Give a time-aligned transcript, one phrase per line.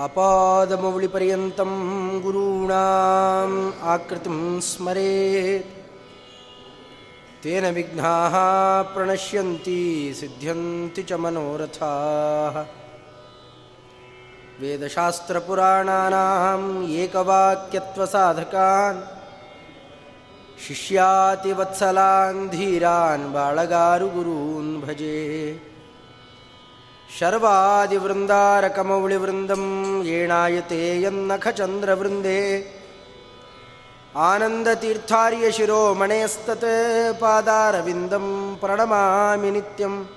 [0.00, 1.72] आपादमौलिपर्यन्तं
[2.22, 5.76] गुरूणाम् आकृतिं स्मरेत्।
[7.42, 8.34] तेन विघ्नाः
[8.94, 9.82] प्रणश्यन्ति
[10.20, 12.54] सिद्ध्यन्ति च मनोरथाः।
[14.60, 16.68] वेदशास्त्रपुराणानाम्
[17.02, 19.00] एकवाक्यत्वसाधकान्
[20.66, 25.20] शिष्यातिवत्सलान् धीरान् बाळगारुगुरून् भजे
[30.14, 32.40] ಏಣಾಯತೆ ಯನ್ನಖಚಂದ್ರವೃಂದೇ
[34.22, 36.70] ಆನಂದತೀರ್ಥಾರ್ಯ ಶಿರೋಮಣೇಸ್ತತ್
[37.20, 40.08] ಪಾದಾರವಿಂದಂ ಪ್ರಣಮಾಮಿ ನಿತ್ಯಂ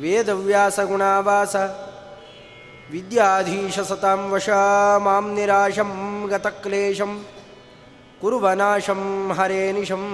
[0.00, 1.56] ವೇದವ್ಯಾಸಗುಣಾವಾಸ
[2.90, 5.90] ವಿದ್ಯಾಧೀಶಸತಾಂ ವಶಾ ಮಾಂ ನಿರಾಶಂ
[6.30, 7.26] ಗತಕ್ಲೇಶಂ
[8.20, 10.04] ಕುರುವನಾಶಂ ಹರೇನಿಶಂ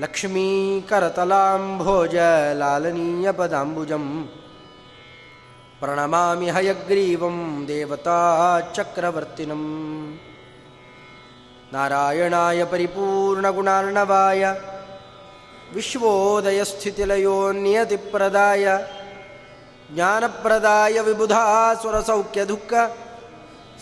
[0.00, 4.06] ಲಕ್ಷ್ಮೀಕರತಲಾಂ ಭೋಜಲಾಲನೀಯಪದಾಂಬುಜಂ
[5.80, 7.36] ಪ್ರಣಮಾಮಿ ಹಯಗ್ರೀವಂ
[7.68, 8.18] ದೇವತಾ
[8.74, 9.64] ಚಕ್ರವರ್ತಿನಂ
[11.72, 14.42] ನಾರಾಯಣಾಯ ಪರಿಪೂರ್ಣಗುಣಾರ್ಣವಾಯ
[15.74, 18.64] ವಿಶ್ವೋದಯಸ್ಥಿತಿಲಯೋ ನಿಯತಿಪ್ರದಾಯ
[19.90, 22.72] ಜ್ಞಾನಪ್ರದಾಯ ವಿಬುಧಾಸುರಸೌಖ್ಯದುಃಖ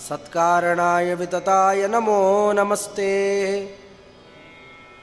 [0.09, 2.19] ಸತ್ಕಾರಣಾಯ ವಿತತಾಯ ನಮೋ
[2.53, 3.11] ನಮಸ್ತೆ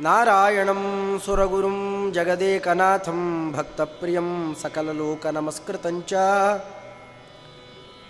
[0.02, 0.82] ನಾರಾಯಣಂ
[1.26, 1.78] ಸುರಗುರುಂ
[2.12, 3.20] ಜಗದೇಕನಾಥಂ
[3.52, 4.30] ಭಕ್ತಪ್ರಿಯಂ
[4.62, 6.14] ಸಕಲಲೋಕನಮಸ್ಕೃತಂಚ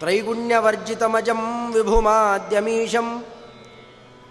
[0.02, 3.26] ತ್ರೈಗುಣ್ಯವರ್ಜಿತಮಜಂ ವಿಭುಮಾದ್ಯಮೀಶಂ.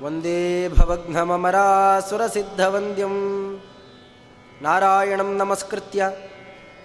[0.03, 3.59] ವಂದೇ ಭವಘ್ನಮರಾಸುರಸಿದ್ಧವಂದ್ಯಂ
[4.63, 6.11] ನಾರಾಯಣಂ ನಮಸ್ಕೃತ್ಯ.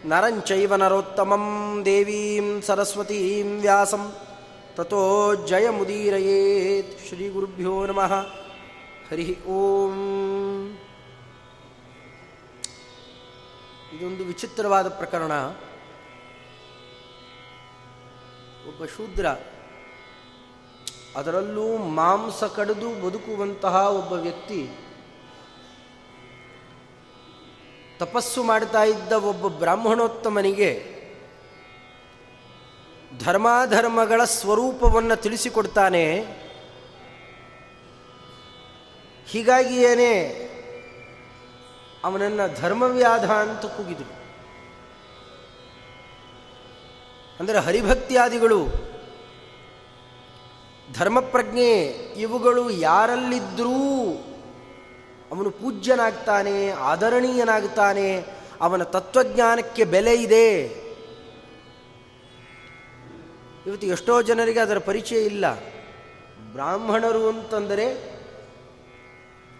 [0.06, 4.14] ನರಂಚೈವ ನರೋತ್ತಮಂ ದೇವೀಂ ಸರಸ್ವತೀಂ ವ್ಯಾಸಂ.
[4.76, 5.36] ತಥೋ
[7.10, 8.26] ಶ್ರೀ ಗುರುಭ್ಯೋ ನಮಃ.
[9.12, 10.78] ಹರಿ ಓಂ.
[13.94, 15.32] ಇದೊಂದು ವಿಚಿತ್ರವಾದ ಪ್ರಕರಣ.
[18.68, 19.26] ಒಬ್ಬ ಶೂದ್ರ,
[21.16, 24.62] ಅದರಲ್ಲೂ ಮಾಂಸ ಕಡಿದು ಬದುಕುವಂತಹ ಒಬ್ಬ ವ್ಯಕ್ತಿ,
[28.00, 30.72] ತಪಸ್ಸು ಮಾಡ್ತಾ ಇದ್ದ ಒಬ್ಬ ಬ್ರಾಹ್ಮಣೋತ್ತಮನಿಗೆ
[33.20, 36.04] ಧರ್ಮಾಧರ್ಮಗಳ ಸ್ವರೂಪವನ್ನು ತಿಳಿಸಿಕೊಡ್ತಾನೆ.
[39.28, 40.12] ಹೀಗಾಗಿಯೇನೆ
[42.04, 44.25] ಅವನನ್ನು ಧರ್ಮವ್ಯಾಧ ಅಂತ ಕೂಗಿದರು
[47.40, 48.66] ಅಂದರೆ ಹರಿಭಕ್ತಿಯಾದಿಗಳು.
[50.94, 51.72] ಧರ್ಮಪ್ರಜ್ಞೆ
[52.18, 54.12] ಇವುಗಳು ಯಾರಲ್ಲಿದ್ದರೂ
[55.32, 58.26] ಅವನು ಪೂಜ್ಯನಾಗ್ತಾನೆ, ಆದರಣೀಯನಾಗ್ತಾನೆ,
[58.62, 60.64] ಅವನ ತತ್ವಜ್ಞಾನಕ್ಕೆ ಬೆಲೆ ಇದೆ.
[63.68, 65.54] ಇವತ್ತು ಎಷ್ಟೋ ಜನರಿಗೆ ಅದರ ಪರಿಚಯ ಇಲ್ಲ.
[66.54, 68.16] ಬ್ರಾಹ್ಮಣರು ಅಂತಂದರೆ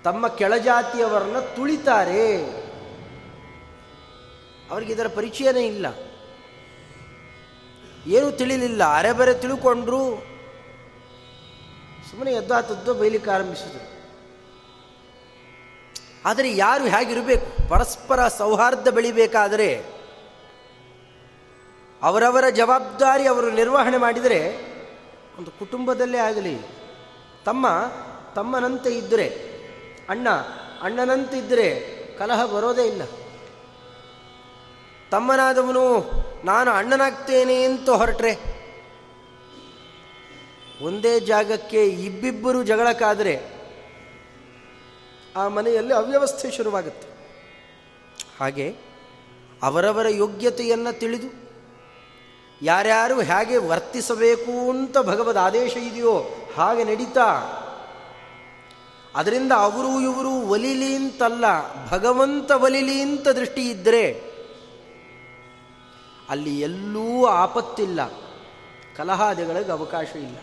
[0.04, 2.46] ತಮ್ಮ ಕೆಳಜಾತಿಯವರನ್ನ ತುಳಿತಾರೆ.
[4.72, 5.86] ಅವರಿಗೆ ಇದರ ಪರಿಚಯನೇ ಇಲ್ಲ.
[8.08, 8.98] ಏನೂ ತಿಳಿಲಿಲ್ಲ.
[8.98, 10.16] ಅರೆಬರೆ ತಿಳ್ಕೊಂಡ್ರು.
[12.12, 13.96] ಸುಮ್ಮನೆ ಎದ್ದಾತದ್ದು ಬೈಲಿಕ್ಕೆ ಆರಂಭಿಸಿದರು.
[16.26, 17.70] ಆದರೆ ಯಾರು ಹೇಗಿರಬೇಕು?
[17.70, 19.84] ಪರಸ್ಪರ ಸೌಹಾರ್ದ ಬೆಳಿಬೇಕಾದರೆ
[22.04, 24.58] ಅವರವರ ಜವಾಬ್ದಾರಿ ಅವರು ನಿರ್ವಹಣೆ ಮಾಡಿದರೆ
[25.40, 26.58] ಒಂದು ಕುಟುಂಬದಲ್ಲೇ ಆಗಲಿ,
[27.46, 27.68] ತಮ್ಮ
[28.36, 29.30] ತಮ್ಮನಂತೆ ಇದ್ದರೆ,
[30.10, 30.30] ಅಣ್ಣ,
[30.82, 33.02] ಅಣ್ಣನಂತೆ ಇದ್ದರೆ ಕಲಹ ಬರೋದೇ ಇಲ್ಲ.
[35.12, 36.12] ತಮ್ಮನಾದವನು
[36.46, 38.34] ನಾನು ಅಣ್ಣನಾಗ್ತೇನೆ ಅಂತ ಹೊರಟ್ರೆ,
[40.82, 43.36] ಒಂದೇ ಜಾಗಕ್ಕೆ ಇಬ್ಬಿಬ್ಬರು ಜಗಳಕ್ಕಾದರೆ
[45.36, 47.08] ಆ ಮನೆಯಲ್ಲಿ ಅವ್ಯವಸ್ಥೆ ಶುರುವಾಗುತ್ತೆ.
[48.40, 48.68] ಹಾಗೆ
[49.64, 51.30] ಅವರವರ ಯೋಗ್ಯತೆಯನ್ನು ತಿಳಿದು
[52.62, 56.16] ಯಾರ್ಯಾರು ಹೇಗೆ ವರ್ತಿಸಬೇಕು ಅಂತ ಭಗವದ್ ಆದೇಶ ಇದೆಯೋ
[56.58, 57.28] ಹಾಗೆ ನಡೀತಾ,
[59.16, 61.46] ಅದರಿಂದ ಅವರು ಇವರು ಒಲಿಲಿ ಅಂತಲ್ಲ,
[61.92, 64.06] ಭಗವಂತ ಒಲಿಲಿ ಅಂತ ದೃಷ್ಟಿ ಇದ್ದರೆ
[66.30, 68.00] ಅಲ್ಲಿ ಎಲ್ಲೂ ಆಪತ್ತಿಲ್ಲ.
[68.98, 70.38] ಕಲಹಾದಿಗಳಿಗೆ ಅವಕಾಶ ಇಲ್ಲ.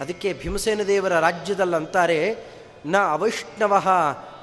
[0.00, 2.36] ಅದಕ್ಕೆ ಭೀಮಸೇನ ದೇವರ ರಾಜ್ಯದಲ್ಲಂತಾರೆ,
[2.86, 3.88] ನ ಅವೈಷ್ಣವ,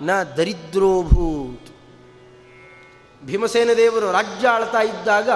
[0.02, 1.68] ನ ದರಿದ್ರೋಭೂತ್
[3.26, 5.30] ಭೀಮಸೇನ ದೇವರು ರಾಜ್ಯ ಆಳ್ತಾ ಇದ್ದಾಗ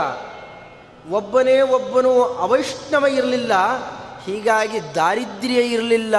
[1.12, 3.54] ಒಬ್ಬನೇ ಒಬ್ಬನು ಅವೈಷ್ಣವ ಇರಲಿಲ್ಲ,
[4.24, 6.16] ಹೀಗಾಗಿ ದಾರಿದ್ರ್ಯ ಇರಲಿಲ್ಲ,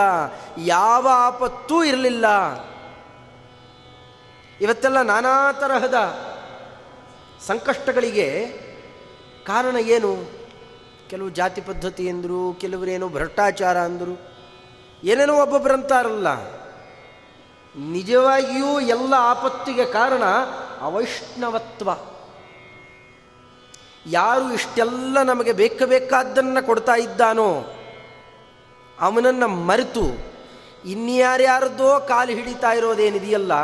[0.59, 2.27] ಯಾವ ಆಪತ್ತೂ ಇರಲಿಲ್ಲ.
[4.61, 5.95] ಇವತ್ತೆಲ್ಲ ನಾನಾ ತರಹದ
[7.41, 8.29] ಸಂಕಷ್ಟಗಳಿಗೆ
[9.45, 10.13] ಕಾರಣ ಏನು?
[11.11, 14.15] ಕೆಲವು ಜಾತಿ ಪದ್ಧತಿ ಎಂದರು ಕೆಲವರೇನು ಭ್ರಷ್ಟಾಚಾರ ಅಂದರು,
[15.05, 16.29] ಏನೇನೋ ಒಬ್ಬೊಬ್ಬರಂತಾರಲ್ಲ
[17.75, 20.25] ನಿಜವಾಗಿಯೂ ಎಲ್ಲ ಆಪತ್ತಿಗೆ ಕಾರಣ
[20.81, 21.91] ಅವೈಷ್ಣವತ್ವ.
[24.07, 25.53] ಯಾರು ಇಷ್ಟೆಲ್ಲ ನಮಗೆ
[25.85, 27.51] ಬೇಕಾದ್ದನ್ನು ಕೊಡ್ತಾ ಇದ್ದಾನೋ,
[29.01, 30.07] ಅವನನ್ನು ಮರೆತು
[30.85, 33.55] ಇನ್ಯಾರ್ಯಾರದ್ದೋ ಕಾಲು ಹಿಡಿತಾ ಇರೋದೇನಿದೆಯಲ್ಲ,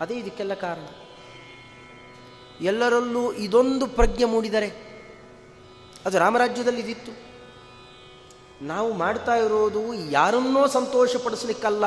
[0.00, 0.86] ಅದೇ ಇದಕ್ಕೆಲ್ಲ ಕಾರಣ.
[2.60, 4.88] ಎಲ್ಲರಲ್ಲೂ ಇದೊಂದು ಪ್ರಜ್ಞೆ ಮೂಡಿದರೆ
[6.06, 7.28] ಅದು ರಾಮರಾಜ್ಯದಲ್ಲಿ ಇದಿತ್ತು.
[8.66, 11.84] ನಾವು ಮಾಡ್ತಾ ಇರೋದು ಯಾರನ್ನೋ ಸಂತೋಷಪಡಿಸ್ಲಿಕ್ಕಲ್ಲ.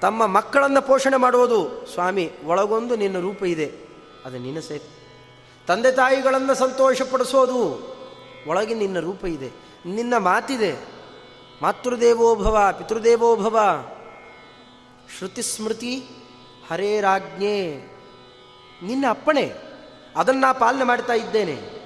[0.00, 1.86] ತಮ್ಮ ಮಕ್ಕಳನ್ನು ಪೋಷಣೆ ಮಾಡುವುದು.
[1.86, 3.72] ಸ್ವಾಮಿ, ಒಳಗೊಂದು ನಿನ್ನ ರೂಪ ಇದೆ.
[4.24, 4.80] ಅದು ನಿನ್ನ ಸೇವೆ
[5.66, 7.96] ತಂದೆ ತಾಯಿಗಳನ್ನು ಸಂತೋಷಪಡಿಸೋದು
[8.46, 9.52] ಒಳಗೆ ನಿನ್ನ ರೂಪ ಇದೆ.
[9.86, 10.72] ನಿನ್ನ ಮಾತಿದೆ.
[11.62, 13.58] ಮಾತೃದೇವೋಭವ ಪಿತೃದೇವೋಭವ
[15.18, 16.06] ಶ್ರುತಿ ಸ್ಮೃತಿ
[16.70, 17.76] ಹರೇರಾಜ್ಞೆ
[18.82, 19.65] ನಿನ್ನ ಅಪ್ಪಣೆ.
[20.16, 21.76] ಅದನ್ನು ಪಾಲನೆ ಮಾಡ್ತಾ ಇದ್ದೇನೆ.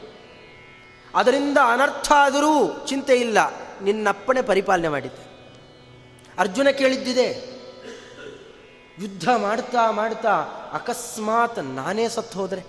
[1.15, 3.39] ಅದರಿಂದ ಅನರ್ಥ ಆದರೂ ಚಿಂತೆ ಇಲ್ಲ.
[3.83, 5.31] ನಿನ್ನಪ್ಪಣೆ ಪರಿಪಾಲನೆ ಮಾಡಿದ್ದೆ.
[6.39, 7.61] ಅರ್ಜುನ ಕೇಳಿದ್ದಿದೆ.
[8.99, 10.31] ಯುದ್ಧ ಮಾಡ್ತಾ ಮಾಡ್ತಾ
[10.73, 12.63] ಅಕಸ್ಮಾತ್ ನಾನೇ ಸತ್ತು ಹೋದರೆ.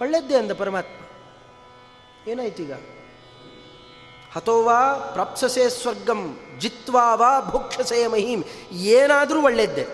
[0.00, 1.06] ಒಳ್ಳೆದ್ದೇ ಅಂದ ಪರಮಾತ್ಮ.
[2.30, 2.72] ಏನಾಯ್ತೀಗ
[4.32, 8.06] ಹತೋವಾ ಪ್ರಾಪ್ಸಸೆ ಸ್ವರ್ಗಂ, ಜಿತ್ವಾ ವಾ ಭೋಕ್ಷಸೆ
[8.72, 9.86] ಏನಾದರೂ ಒಳ್ಳೆದ್ದೆ.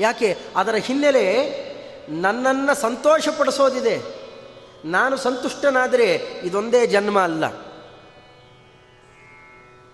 [0.00, 0.38] ಯಾಕೆ?
[0.56, 1.73] ಅದರ ಹಿನ್ನೆಲೆ
[2.08, 4.24] ನನ್ನನ್ನು ಸಂತೋಷಪಡಿಸೋದಿದೆ.
[4.84, 7.44] ನಾನು ಸಂತುಷ್ಟನಾದರೆ ಇದೊಂದೇ ಜನ್ಮ ಅಲ್ಲ.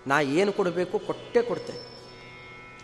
[0.07, 1.91] ನಾ ಏನು ಕೊಡಬೇಕು ಕೊಟ್ಟೆ ಕೊಡ್ತೆ.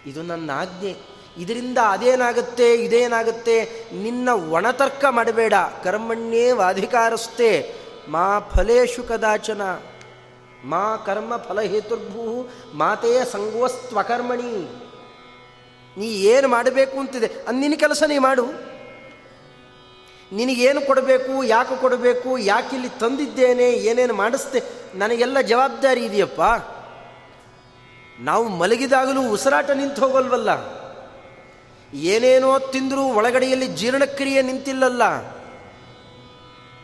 [0.06, 0.96] ಇದು ನನ್ನ ಆಜ್ಞೆ.
[1.38, 5.54] ಇದರಿಂದ ಅದೇನಾಗುತ್ತೆ, ಇದೇನಾಗುತ್ತೆ, ನಿನ್ನ ಒಣತರ್ಕ ಮಾಡಬೇಡ.
[5.84, 7.76] ಕರ್ಮಣ್ಯೇ ವಾಧಿಕಾರಸ್ತೆ.
[8.10, 9.62] ಮಾ ಫಲೇಶು ಕದಾಚನ.
[10.66, 14.82] ಮಾ ಕರ್ಮ ಫಲಹೇತುರ್ಭೂ ಮಾತೆಯ ಸಂಗೋಸ್ತ್ವಕರ್ಮಣಿ
[15.98, 17.28] ನೀ ಏನು ಮಾಡಬೇಕು ಅಂತಿದೆ?
[17.48, 18.77] ಅಂದಿನ ಕೆಲಸ ನೀ ಮಾಡು.
[20.32, 24.64] ನಿನಗೇನು ಕೊಡಬೇಕು, ಯಾಕೆ ಕೊಡಬೇಕು ಯಾಕೆ ಇಲ್ಲಿ ತಂದಿದ್ದೇನೆ, ಏನೇನು ಮಾಡಿಸ್ತೆ,
[24.96, 26.42] ನನಗೆಲ್ಲ ಜವಾಬ್ದಾರಿ ಇದೆಯಪ್ಪ.
[28.20, 30.78] ನಾವು ಮಲಗಿದಾಗಲೂ ಉಸಿರಾಟ ನಿಂತು ಹೋಗಲ್ವಲ್ಲ?
[31.94, 35.02] ಏನೇನೋ ತಿಂದರೂ ಒಳಗಡೆಯಲ್ಲಿ ಜೀರ್ಣಕ್ರಿಯೆ ನಿಂತಿಲ್ಲಲ್ಲ?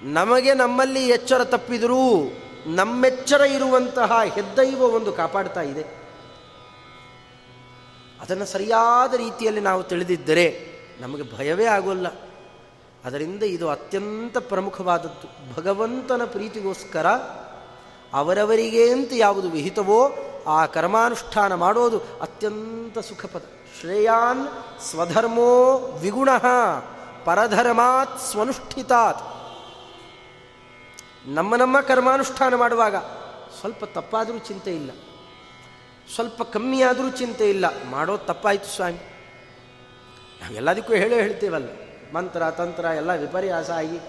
[0.04, 2.34] ನಮಗೆ ನಮ್ಮಲ್ಲಿ ಎಚ್ಚರ ತಪ್ಪಿದರೂ,
[2.66, 6.04] ನಮ್ಮೆಚ್ಚರ ಇರುವಂತಹ ಹೆದ್ದೈವ ಒಂದು ಕಾಪಾಡ್ತಾ ಇದೆ.
[8.22, 10.68] ಅದನ್ನು ಸರಿಯಾದ ರೀತಿಯಲ್ಲಿ ನಾವು ತಿಳಿದಿದ್ದರೆ
[11.00, 12.08] ನಮಗೆ ಭಯವೇ ಆಗೋಲ್ಲ.
[13.06, 15.56] ಅದರಿಂದ ಇದು ಅತ್ಯಂತ ಪ್ರಮುಖವಾದದ್ದು.
[15.56, 17.08] ಭಗವಂತನ ಪ್ರೀತಿಗೋಸ್ಕರ
[18.14, 20.12] ಅವರವರಿಗೆ ಅಂತ ಯಾವುದು ವಿಹಿತವೋ
[20.48, 23.44] ಆ ಕರ್ಮಾನುಷ್ಠಾನ ಮಾಡೋದು ಅತ್ಯಂತ ಸುಖಪದ.
[23.80, 24.48] ಶ್ರೇಯಾನ್
[24.82, 26.30] ಸ್ವಧರ್ಮೋ ವಿಗುಣ,
[27.26, 29.24] ಪರಧರ್ಮಾತ್ ಸ್ವನುಷ್ಠಿತಾತ್.
[31.28, 32.96] ನಮ್ಮ ನಮ್ಮ ಕರ್ಮಾನುಷ್ಠಾನ ಮಾಡುವಾಗ
[33.60, 34.92] ಸ್ವಲ್ಪ ತಪ್ಪಾದರೂ ಚಿಂತೆ ಇಲ್ಲ.
[36.16, 37.66] ಸ್ವಲ್ಪ ಕಮ್ಮಿಯಾದರೂ ಚಿಂತೆ ಇಲ್ಲ.
[37.90, 39.30] ಮಾಡೋದು ತಪ್ಪಾಯಿತು ಸ್ವಾಮಿ.
[40.42, 41.83] ನಾವೆಲ್ಲದಕ್ಕೂ ಹೇಳೇ ಹೇಳ್ತೀವಲ್ಲ.
[42.14, 44.00] ಮಂತ್ರ, ತಂತ್ರ, ಎಲ್ಲ ವಿಪರ್ಯಾಸ ಆಗಿ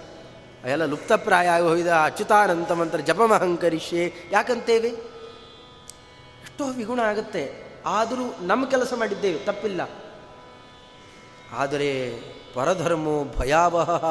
[0.65, 1.87] ಎಲ್ಲ ಲುಪ್ತಪ್ರಾಯ ಆಗಿ ಹೋಗಿದ.
[1.87, 4.89] ಅಚ್ಯುತಾನಂತ ಮಂತ್ರ, ಜಪಮಹಂಕರಿಷ್ಯೆ, ಯಾಕಂತೇವೆ?
[4.89, 7.65] ಎಷ್ಟೋ ವಿಗುಣ ಆಗುತ್ತೆ.
[7.87, 9.91] ಆದರೂ ನಮ್ಮ ಕೆಲಸ ಮಾಡಿದ್ದೇವೆ, ತಪ್ಪಿಲ್ಲ.
[11.53, 12.11] ಆದರೆ
[12.55, 14.05] ಪರಧರ್ಮೋ ಭಯಾವಹ.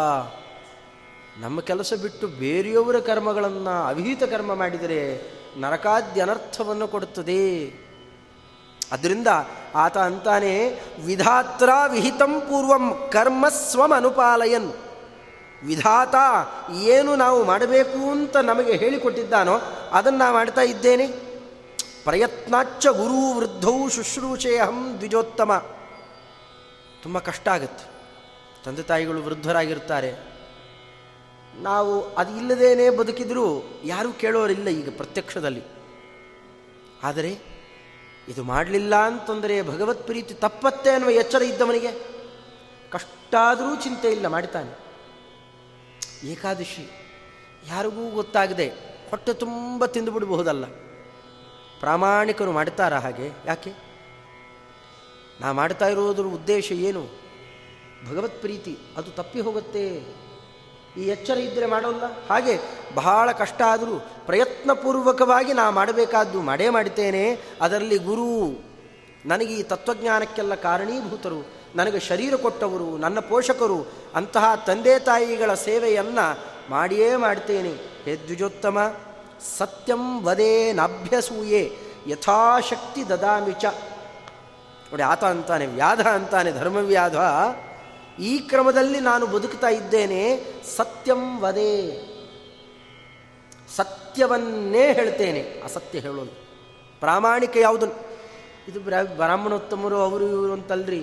[1.39, 7.83] ನಮ್ಮ ಕೆಲಸ ಬಿಟ್ಟು ಬೇರೆಯವರ ಕರ್ಮಗಳನ್ನು, ಅವಿಹಿತ ಕರ್ಮ ಮಾಡಿದರೆ ನರಕಾದ್ಯನರ್ಥವನ್ನು ಕೊಡುತ್ತದೆ.
[8.93, 9.27] ಅದರಿಂದ
[9.75, 14.73] ಆತ ಅಂತಾನೆ, ವಿಧಾತ್ರ ವಿಹಿತಂ ಪೂರ್ವಂ ಕರ್ಮ ಸ್ವಂ ಅನುಪಾಲಯನ್.
[15.65, 16.15] ವಿಧಾತ,
[16.75, 19.59] ಏನು ನಾವು ಮಾಡಬೇಕು ಅಂತ ನಮಗೆ ಹೇಳಿಕೊಟ್ಟಿದ್ದಾನೋ
[19.91, 21.07] ಅದನ್ನು ಮಾಡ್ತಾ ಇದ್ದೇನೆ.
[22.03, 25.65] ಪ್ರಯತ್ನಾಚ್ಚ ಗುರು ವೃದ್ಧೌ ಶುಶ್ರೂಷೆಯಹಂ ದ್ವಿಜೋತ್ತಮ.
[27.03, 27.85] ತುಂಬ ಕಷ್ಟ ಆಗುತ್ತೆ.
[28.65, 30.13] ತಂದೆ ತಾಯಿಗಳು ವೃದ್ಧರಾಗಿರ್ತಾರೆ.
[31.62, 35.63] ನಾವು ಅದು ಇಲ್ಲದೇನೆ ಬದುಕಿದರೂ ಯಾರೂ ಕೇಳೋರಿಲ್ಲ ಈಗ ಪ್ರತ್ಯಕ್ಷದಲ್ಲಿ.
[37.03, 37.52] ಆದರೆ
[38.27, 41.92] ಇದು ಮಾಡಲಿಲ್ಲ ಅಂತಂದರೆ ಭಗವತ್ ಪ್ರೀತಿ ತಪ್ಪತ್ತೆ ಅನ್ನುವ ಎಚ್ಚರ ಇದ್ದವನಿಗೆ
[42.92, 44.72] ಕಷ್ಟಾದರೂ ಚಿಂತೆ ಇಲ್ಲ ಮಾಡ್ತಾನೆ.
[46.27, 46.86] ಏಕಾದಶಿ,
[47.68, 48.68] ಯಾರಿಗೂ ಗೊತ್ತಾಗದೆ
[49.10, 50.65] ಹೊಟ್ಟೆ ತುಂಬ ತಿಂದುಬಿಡಬಹುದಲ್ಲ
[51.80, 53.32] ಪ್ರಾಮಾಣಿಕರು ಮಾಡ್ತಾರ ಹಾಗೆ?
[53.46, 53.72] ಯಾಕೆ?
[55.42, 57.03] ನಾ ಮಾಡ್ತಾ ಇರೋದ್ರ ಉದ್ದೇಶ ಏನು?
[58.10, 59.86] ಭಗವತ್ ಪ್ರೀತಿ, ಅದು ತಪ್ಪಿ ಹೋಗುತ್ತೆ.
[60.97, 62.05] ಈ ಎಚ್ಚರ ಇದ್ದರೆ ಮಾಡೋಲ್ಲ?
[62.29, 62.59] ಹಾಗೆ
[62.95, 63.95] ಬಹಳ ಕಷ್ಟ ಆದರೂ
[64.25, 67.23] ಪ್ರಯತ್ನಪೂರ್ವಕವಾಗಿ ನಾ ಮಾಡಬೇಕಾದ್ದು ಮಾಡೇ ಮಾಡ್ತೇನೆ
[67.62, 68.29] ಅದರಲ್ಲಿ ಗುರು,
[69.25, 71.39] ನನಗೆ ಈ ತತ್ವಜ್ಞಾನಕ್ಕೆಲ್ಲ ಕಾರಣೀಭೂತರು,
[71.75, 73.79] ನನಗೆ ಶರೀರ ಕೊಟ್ಟವರು, ನನ್ನ ಪೋಷಕರು,
[74.15, 76.25] ಅಂತಹ ತಂದೆ ತಾಯಿಗಳ ಸೇವೆಯನ್ನು
[76.69, 77.73] ಮಾಡಿಯೇ ಮಾಡ್ತೇನೆ.
[78.05, 78.77] ಹೇ ದ್ವಿಜೋತ್ತಮ
[79.57, 81.71] ಸತ್ಯಂ ವದೇ ನಾಭ್ಯಸೂಯೆ,
[82.07, 83.65] ಯಥಾಶಕ್ತಿ ದದಾಮಿಚ
[84.91, 87.15] ನೋಡಿ ಆತ ಅಂತಾನೆ, ವ್ಯಾಧ ಅಂತಾನೆ, ಧರ್ಮವ್ಯಾಧ.
[88.20, 92.10] ಈ ಕ್ರಮದಲ್ಲಿ ನಾನು ಬದುಕ್ತಾ ಇದ್ದೇನೆ, ಸತ್ಯಂ ವದೇ.
[93.75, 95.62] ಸತ್ಯವನ್ನೇ ಹೇಳ್ತೇನೆ.
[95.63, 96.43] ಅಸತ್ಯ ಹೇಳೋದು.
[97.00, 97.88] ಪ್ರಾಮಾಣಿಕ ಯಾವುದು
[98.67, 98.79] ಇದು
[99.15, 101.01] ಬ್ರಾಹ್ಮಣೋತ್ತಮರು, ಅವರು ಇವರು ಅಂತಲ್ರಿ.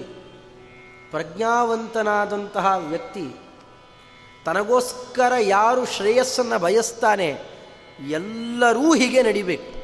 [1.11, 3.35] ಪ್ರಜ್ಞಾವಂತನಾದಂತಹ ವ್ಯಕ್ತಿ
[4.47, 7.39] ತನಗೋಸ್ಕರ ಯಾರು ಶ್ರೇಯಸ್ಸನ್ನು ಬಯಸ್ತಾನೆ,
[8.09, 9.81] ಎಲ್ಲರೂ ಹೀಗೆ ನಡಿಬೇಕು.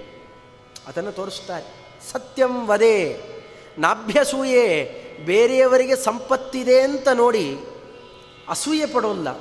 [0.87, 1.87] ಅದನ್ನು ತೋರಿಸ್ತಾರೆ.
[2.12, 3.21] ಸತ್ಯಂ ವದೇ.
[3.78, 5.05] ನಾಭ್ಯಸೂಯೆ.
[5.25, 7.58] ಬೇರೆಯವರಿಗೆ ಸಂಪತ್ತಿದೆ ಅಂತ ನೋಡಿ
[8.49, 9.40] ಅಸೂಯೆ ಪಡೋಲ್ಲ.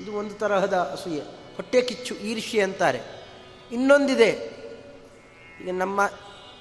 [0.00, 1.20] ಇದು ಒಂದು ತರಹದ ಅಸೂಯೆ.
[1.56, 3.00] ಹೊಟ್ಟೆ ಕಿಚ್ಚು, ಈರ್ಷ್ಯೆ ಅಂತಾರೆ.
[3.72, 4.30] ಇನ್ನೊಂದಿದೆ,
[5.62, 6.10] ಈಗ ನಮ್ಮ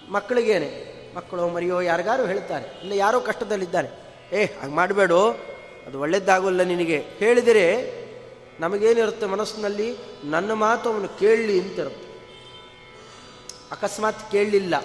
[0.09, 2.79] ಮಕ್ಕಳಿಗೇನೆ ಮಕ್ಕಳು, ಮರಿಯೋ, ಯಾರಿಗಾರು ಹೇಳ್ತಾರೆ.
[2.81, 3.89] ಇಲ್ಲ, ಯಾರೋ ಕಷ್ಟದಲ್ಲಿದ್ದಾರೆ.
[4.35, 5.29] ಏ, ಹಂಗೆ ಮಾಡಬೇಡು,
[5.87, 6.97] ಅದು ಒಳ್ಳೆಯದಾಗೋಲ್ಲ ನಿನಗೆ.
[6.97, 7.99] ಹೇಳಿದರೆ
[8.59, 12.09] ನಮಗೇನಿರುತ್ತೆ ಮನಸ್ಸಿನಲ್ಲಿ, ನನ್ನ ಮಾತು ಅವನು ಕೇಳಲಿ ಅಂತಿರುತ್ತೆ.
[13.71, 14.75] ಅಕಸ್ಮಾತ್ ಕೇಳಲಿಲ್ಲ.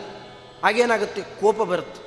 [0.65, 1.23] ಹಾಗೇನಾಗುತ್ತೆ?
[1.41, 2.04] ಕೋಪ ಬರುತ್ತೆ.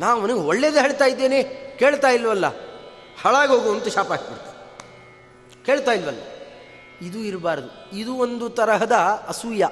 [0.00, 1.42] ನಾವು ಅವನಿಗೆ ಒಳ್ಳೇದು ಹೇಳ್ತಾ ಇದ್ದೇನೆ.
[1.78, 2.46] ಕೇಳ್ತಾ ಇಲ್ವಲ್ಲ?
[3.20, 4.56] ಹಾಳಾಗೋಗು ಅಂತ ಶಾಪ ಹಾಕ್ಬಿಡ್ತು.
[5.64, 6.20] ಕೇಳ್ತಾ ಇಲ್ವಲ್ಲ?
[7.02, 7.96] ಇದು ಇರಬಾರ್ದು.
[7.96, 8.92] ಇದು ಒಂದು ತರಹದ
[9.28, 9.64] ಅಸೂಯ.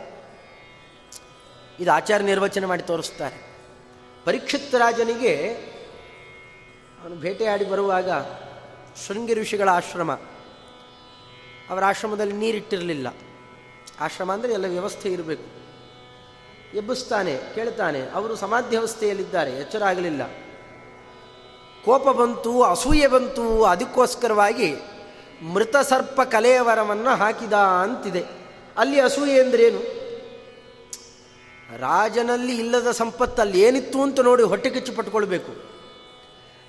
[1.80, 3.54] ಇದು ಆಚಾರ ನಿರ್ವಚನ ಮಾಡಿ ತೋರಿಸ್ತಾರೆ.
[4.24, 5.52] ಪರೀಕ್ಷಿತ್ ರಾಜನಿಗೆ
[7.02, 8.10] ಅವನು ಭೇಟೆಯಾಡಿ ಬರುವಾಗ
[9.06, 10.12] ಶೃಂಗಿ ಋಷಿಗಳ ಆಶ್ರಮ.
[11.70, 13.06] ಅವರ ಆಶ್ರಮದಲ್ಲಿ ನೀರಿಟ್ಟಿರಲಿಲ್ಲ.
[14.00, 15.63] ಆಶ್ರಮ ಅಂದರೆ ಎಲ್ಲ ವ್ಯವಸ್ಥೆ ಇರಬೇಕು.
[16.74, 20.22] ಎಬ್ಬಿಸ್ತಾನೆ, ಕೇಳ್ತಾನೆ, ಅವರು ಸಮಾಧ್ಯವಸ್ಥೆಯಲ್ಲಿದ್ದಾರೆ ಎಚ್ಚರ ಆಗಲಿಲ್ಲ.
[21.84, 24.74] ಕೋಪ ಬಂತು, ಅಸೂಯೆ ಬಂತು, ಅದಕ್ಕೋಸ್ಕರವಾಗಿ
[25.52, 28.24] ಮೃತ ಸರ್ಪ ಕಲೆಯವರವನ್ನು ಹಾಕಿದ ಅಂತಿದೆ.
[28.78, 30.04] ಅಲ್ಲಿ ಅಸೂಯೆ ಅಂದ್ರೇನು
[31.78, 35.52] ರಾಜನಲ್ಲಿ ಇಲ್ಲದ ಸಂಪತ್ತಲ್ಲಿ ಏನಿತ್ತು ಅಂತ ನೋಡಿ ಹೊಟ್ಟೆ ಕಿಚ್ಚು ಪಟ್ಕೊಳ್ಬೇಕು.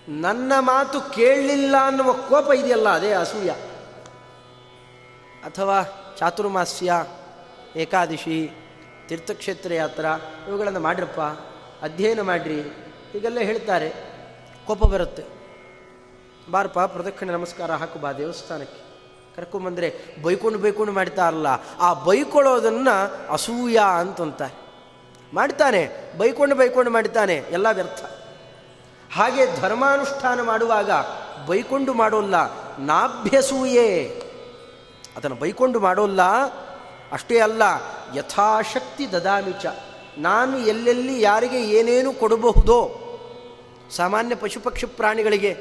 [0.08, 3.50] ನನ್ನ ಮಾತು ಕೇಳಲಿಲ್ಲ ಅನ್ನುವ ಕೋಪ ಇದೆಯಲ್ಲ, ಅದೇ ಅಸೂಯ.
[5.44, 5.82] ಅಥವಾ
[6.18, 7.06] ಚಾತುರ್ಮಾಸ್ಯ,
[7.76, 8.65] ಏಕಾದಶಿ
[9.08, 10.06] ತೀರ್ಥಕ್ಷೇತ್ರ ಯಾತ್ರ,
[10.48, 11.22] ಇವುಗಳನ್ನು ಮಾಡ್ರಪ್ಪ,
[11.84, 12.62] ಅಧ್ಯಯನ ಮಾಡ್ರಿ.
[13.12, 13.90] ಹೀಗೆಲ್ಲ ಹೇಳ್ತಾರೆ.
[14.68, 15.24] ಕೋಪ ಬರುತ್ತೆ.
[16.52, 18.86] ಬಾರಪ್ಪ, ಪ್ರದಕ್ಷಿಣೆ ನಮಸ್ಕಾರ ಹಾಕು ಬಾ ದೇವಸ್ಥಾನಕ್ಕೆ.
[19.36, 21.48] ಕರ್ಕೊಂಬಂದರೆ ಬೈಕೊಂಡು ಬೈಕೊಂಡು ಮಾಡ್ತಾರಲ್ಲ
[21.80, 22.96] ಆ ಬೈಕೊಳ್ಳೋದನ್ನು
[23.32, 24.56] ಅಸೂಯ ಅಂತಂತಾರೆ.
[25.34, 28.04] ಮಾಡ್ತಾನೆ, ಬೈಕೊಂಡು ಬೈಕೊಂಡು ಮಾಡ್ತಾನೆ, ಎಲ್ಲ ವ್ಯರ್ಥ.
[29.14, 30.92] ಹಾಗೆ ಧರ್ಮಾನುಷ್ಠಾನ ಮಾಡುವಾಗ
[31.48, 32.36] ಬೈಕೊಂಡು ಮಾಡೋಲ್ಲ,
[32.78, 34.22] ನಾಭ್ಯಸೂಯೇ.
[35.18, 36.22] ಅದನ್ನು ಬೈಕೊಂಡು ಮಾಡೋಲ್ಲ
[37.16, 37.64] ಅಷ್ಟೇ ಅಲ್ಲ,
[38.18, 39.66] ಯಥಾಶಕ್ತಿ ದದಾಮಿಚ
[40.28, 42.80] ನಾನು ಎಲ್ಲೆಲ್ಲಿ ಯಾರಿಗೆ ಏನೇನು ಕೊಡಬಹುದೋ,
[43.98, 45.52] ಸಾಮಾನ್ಯ ಪಶು ಪಕ್ಷಿ ಪ್ರಾಣಿಗಳಿಗೆ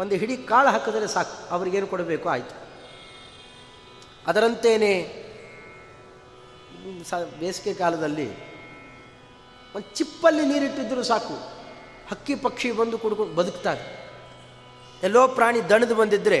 [0.00, 2.26] ಒಂದು ಹಿಡಿ ಕಾಳು ಹಾಕಿದರೆ ಸಾಕು, ಅವರಿಗೇನು ಕೊಡಬೇಕು?
[2.28, 2.54] ಆಯಿತು.
[4.26, 4.92] ಅದರಂತೇನೆ
[7.40, 8.28] ಬೇಸಿಗೆ ಕಾಲದಲ್ಲಿ
[9.74, 11.36] ಒಂದು ಚಿಪ್ಪಲ್ಲಿ ನೀರಿಟ್ಟಿದ್ದರೂ ಸಾಕು,
[12.10, 13.84] ಹಕ್ಕಿ ಪಕ್ಷಿ ಬಂದು ಕುಡ್ಕೊಂಡು ಬದುಕ್ತಾರೆ.
[15.02, 16.40] ಎಲ್ಲೋ ಪ್ರಾಣಿ ದಣದು ಬಂದಿದ್ದರೆ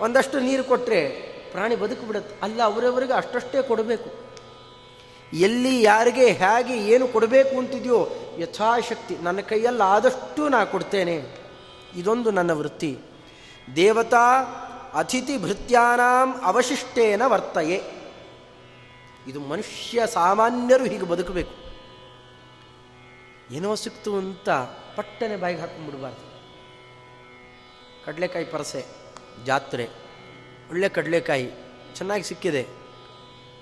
[0.00, 1.00] ಒಂದಷ್ಟು ನೀರು ಕೊಟ್ಟರೆ
[1.56, 4.08] ಪ್ರಾಣಿ ಬದುಕು ಬಿಡುತ್ತೆ ಅಲ್ಲ, ಅವರವರಿಗೆ ಅಷ್ಟಷ್ಟೇ ಕೊಡಬೇಕು.
[5.32, 8.08] ಎಲ್ಲಿ ಯಾರಿಗೆ ಹೇಗೆ ಏನು ಕೊಡಬೇಕು ಅಂತಿದೆಯೋ
[8.38, 11.16] ಯಥಾಶಕ್ತಿ, ನನ್ನ ಕೈಯಲ್ಲಿ ಆದಷ್ಟು ನಾ ಕೊಡ್ತೇನೆ.
[11.96, 12.98] ಇದೊಂದು ನನ್ನ ವೃತ್ತಿ.
[13.76, 14.26] ದೇವತಾ
[14.94, 17.78] ಅತಿಥಿ ಭೃತ್ಯಾನಾಂ ಅವಶಿಷ್ಟೇನ ವರ್ತಯೇ.
[19.26, 21.54] ಇದು ಮನುಷ್ಯ ಸಾಮಾನ್ಯರು ಹೀಗೆ ಬದುಕಬೇಕು.
[23.54, 24.50] ಏನೋ ಸಿಕ್ತು ಅಂತ
[24.96, 26.24] ಪಟ್ಟನೆ ಬಾಯಿಗೆ ಹಾಕೊಂಡ್ಬಿಡ್ಬಾರ್ದು.
[28.06, 28.84] ಕಡಲೆಕಾಯಿ ಪರಸೆ,
[29.46, 30.05] ಜಾತ್ರೆ.
[30.70, 31.50] ಒಳ್ಳೆ ಕಡಲೆಕಾಯಿ
[31.96, 32.62] ಚೆನ್ನಾಗಿ ಸಿಕ್ಕಿದೆ.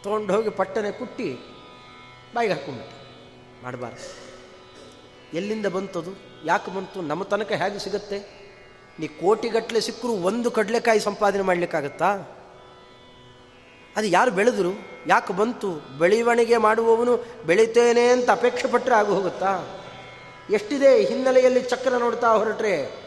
[0.02, 1.32] ತೊಗೊಂಡು ಹೋಗಿ ಪಟ್ಟನೆ ಕುಟ್ಟಿ
[2.34, 2.96] ಬಾಯಿಗೆ ಹಾಕೊಂಡ್ಬಿಟ್ಟು.
[3.62, 4.24] ಮಾಡಬಾರ್ದು.
[5.36, 6.10] ಎಲ್ಲಿಂದ ಬಂತದು?
[6.44, 7.00] ಯಾಕೆ ಬಂತು?
[7.00, 8.18] ನಮ್ಮ ತನಕ ಹೇಗೆ ಸಿಗುತ್ತೆ?
[9.00, 12.10] ನೀ ಕೋಟಿಗಟ್ಟಲೆ ಸಿಕ್ಕರೂ ಒಂದು ಕಡಲೆಕಾಯಿ ಸಂಪಾದನೆ ಮಾಡಲಿಕ್ಕಾಗತ್ತಾ?
[13.96, 14.70] ಅದು ಯಾರು ಬೆಳೆದ್ರು?
[15.06, 15.98] ಯಾಕೆ ಬಂತು?
[15.98, 19.80] ಬೆಳವಣಿಗೆ ಮಾಡುವವನು ಬೆಳಿತೇನೆ ಅಂತ ಅಪೇಕ್ಷೆ ಪಟ್ಟರೆ ಆಗು ಹೋಗುತ್ತಾ
[20.50, 23.03] ಎಷ್ಟಿದೆ ಹಿನ್ನೆಲೆಯಲ್ಲಿ ಚಕ್ರ ನೋಡ್ತಾ ಹೊರಟ್ರೆ?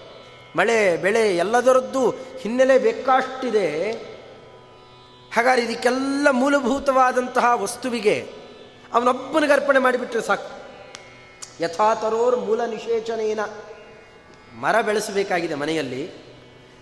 [0.57, 2.09] ಮಳೆ, ಬೆಳೆ ಎಲ್ಲದರದ್ದು
[2.39, 3.91] ಹಿನ್ನೆಲೆ ಬೇಕಾಷ್ಟಿದೆ.
[5.35, 8.33] ಹಾಗಾದ್ರೆ ಇದಕ್ಕೆಲ್ಲ ಮೂಲಭೂತವಾದಂತಹ ವಸ್ತುವಿಗೆ
[8.93, 10.57] ಅವನೊಬ್ಬನಿಗೆ ಅರ್ಪಣೆ ಮಾಡಿಬಿಟ್ರೆ ಸಾಕು.
[11.63, 13.39] ಯಥಾತರೋರ್ ಮೂಲ ನಿಷೇಚನೇನ.
[14.59, 16.07] ಮರ ಬೆಳೆಸಬೇಕಾಗಿದೆ ಮನೆಯಲ್ಲಿ.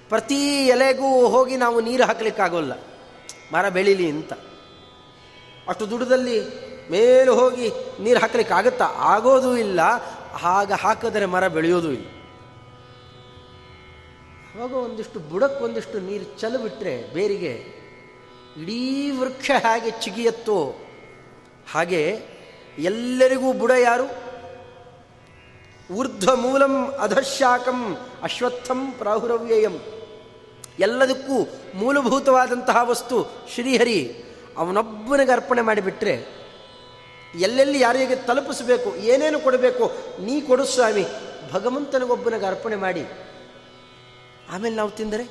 [0.09, 2.73] ಪ್ರತಿ ಎಲೆಗೂ ಹೋಗಿ ನಾವು ನೀರು ಹಾಕಲಿಕ್ಕಾಗೋಲ್ಲ.
[3.53, 4.33] ಮರ ಬೆಳೀಲಿ ಅಂತ.
[5.67, 6.43] ಅಷ್ಟು ದುಡ್ಡದಲ್ಲಿ
[6.91, 8.85] ಮೇಲೆ ಹೋಗಿ ನೀರು ಹಾಕಲಿಕ್ಕಾಗತ್ತಾ?
[8.85, 9.79] ಆಗೋದೂ ಇಲ್ಲ.
[10.33, 12.14] ಹಾಗೆ ಹಾಕಿದರೆ ಮರ ಬೆಳೆಯೋದೂ ಇಲ್ಲ.
[14.55, 17.53] ಅವಾಗ ಒಂದಿಷ್ಟು ಬುಡಕ್ಕೆ ಒಂದಿಷ್ಟು ನೀರು ಚಲಬಿಟ್ರೆ ಬೇರಿಗೆ
[18.61, 20.59] ಇಡೀ ವೃಕ್ಷ ಹಾಗೆ ಚಿಗಿಯತ್ತೋ?
[21.71, 22.01] ಹಾಗೆ
[22.77, 24.05] ಎಲ್ಲರಿಗೂ ಬುಡ ಯಾರು?
[25.93, 29.75] ಊರ್ಧ್ವ ಮೂಲಂ ಅಧಶಾಕಂ ಅಶ್ವತ್ಥಂ ಪ್ರಾಹುರವ್ಯಯಂ.
[30.79, 31.37] ಎಲ್ಲದಕ್ಕೂ
[31.75, 33.17] ಮೂಲಭೂತವಾದಂತಹ ವಸ್ತು
[33.53, 33.99] ಶ್ರೀಹರಿ
[34.57, 36.15] ಅವನೊಬ್ಬನಿಗೆ ಅರ್ಪಣೆ ಮಾಡಿಬಿಟ್ರೆ
[37.39, 39.85] ಎಲ್ಲೆಲ್ಲಿ ಯಾರಿಗೆ ತಲುಪಿಸಬೇಕು, ಏನೇನು ಕೊಡಬೇಕು,
[40.21, 41.05] ನೀ ಕೊಡು ಸ್ವಾಮಿ.
[41.53, 43.05] ಭಗವಂತನಿಗೊಬ್ಬನಿಗೆ ಅರ್ಪಣೆ ಮಾಡಿ
[44.51, 45.23] ಆಮೇಲೆ ನಾವು ತಿಂದರೆ?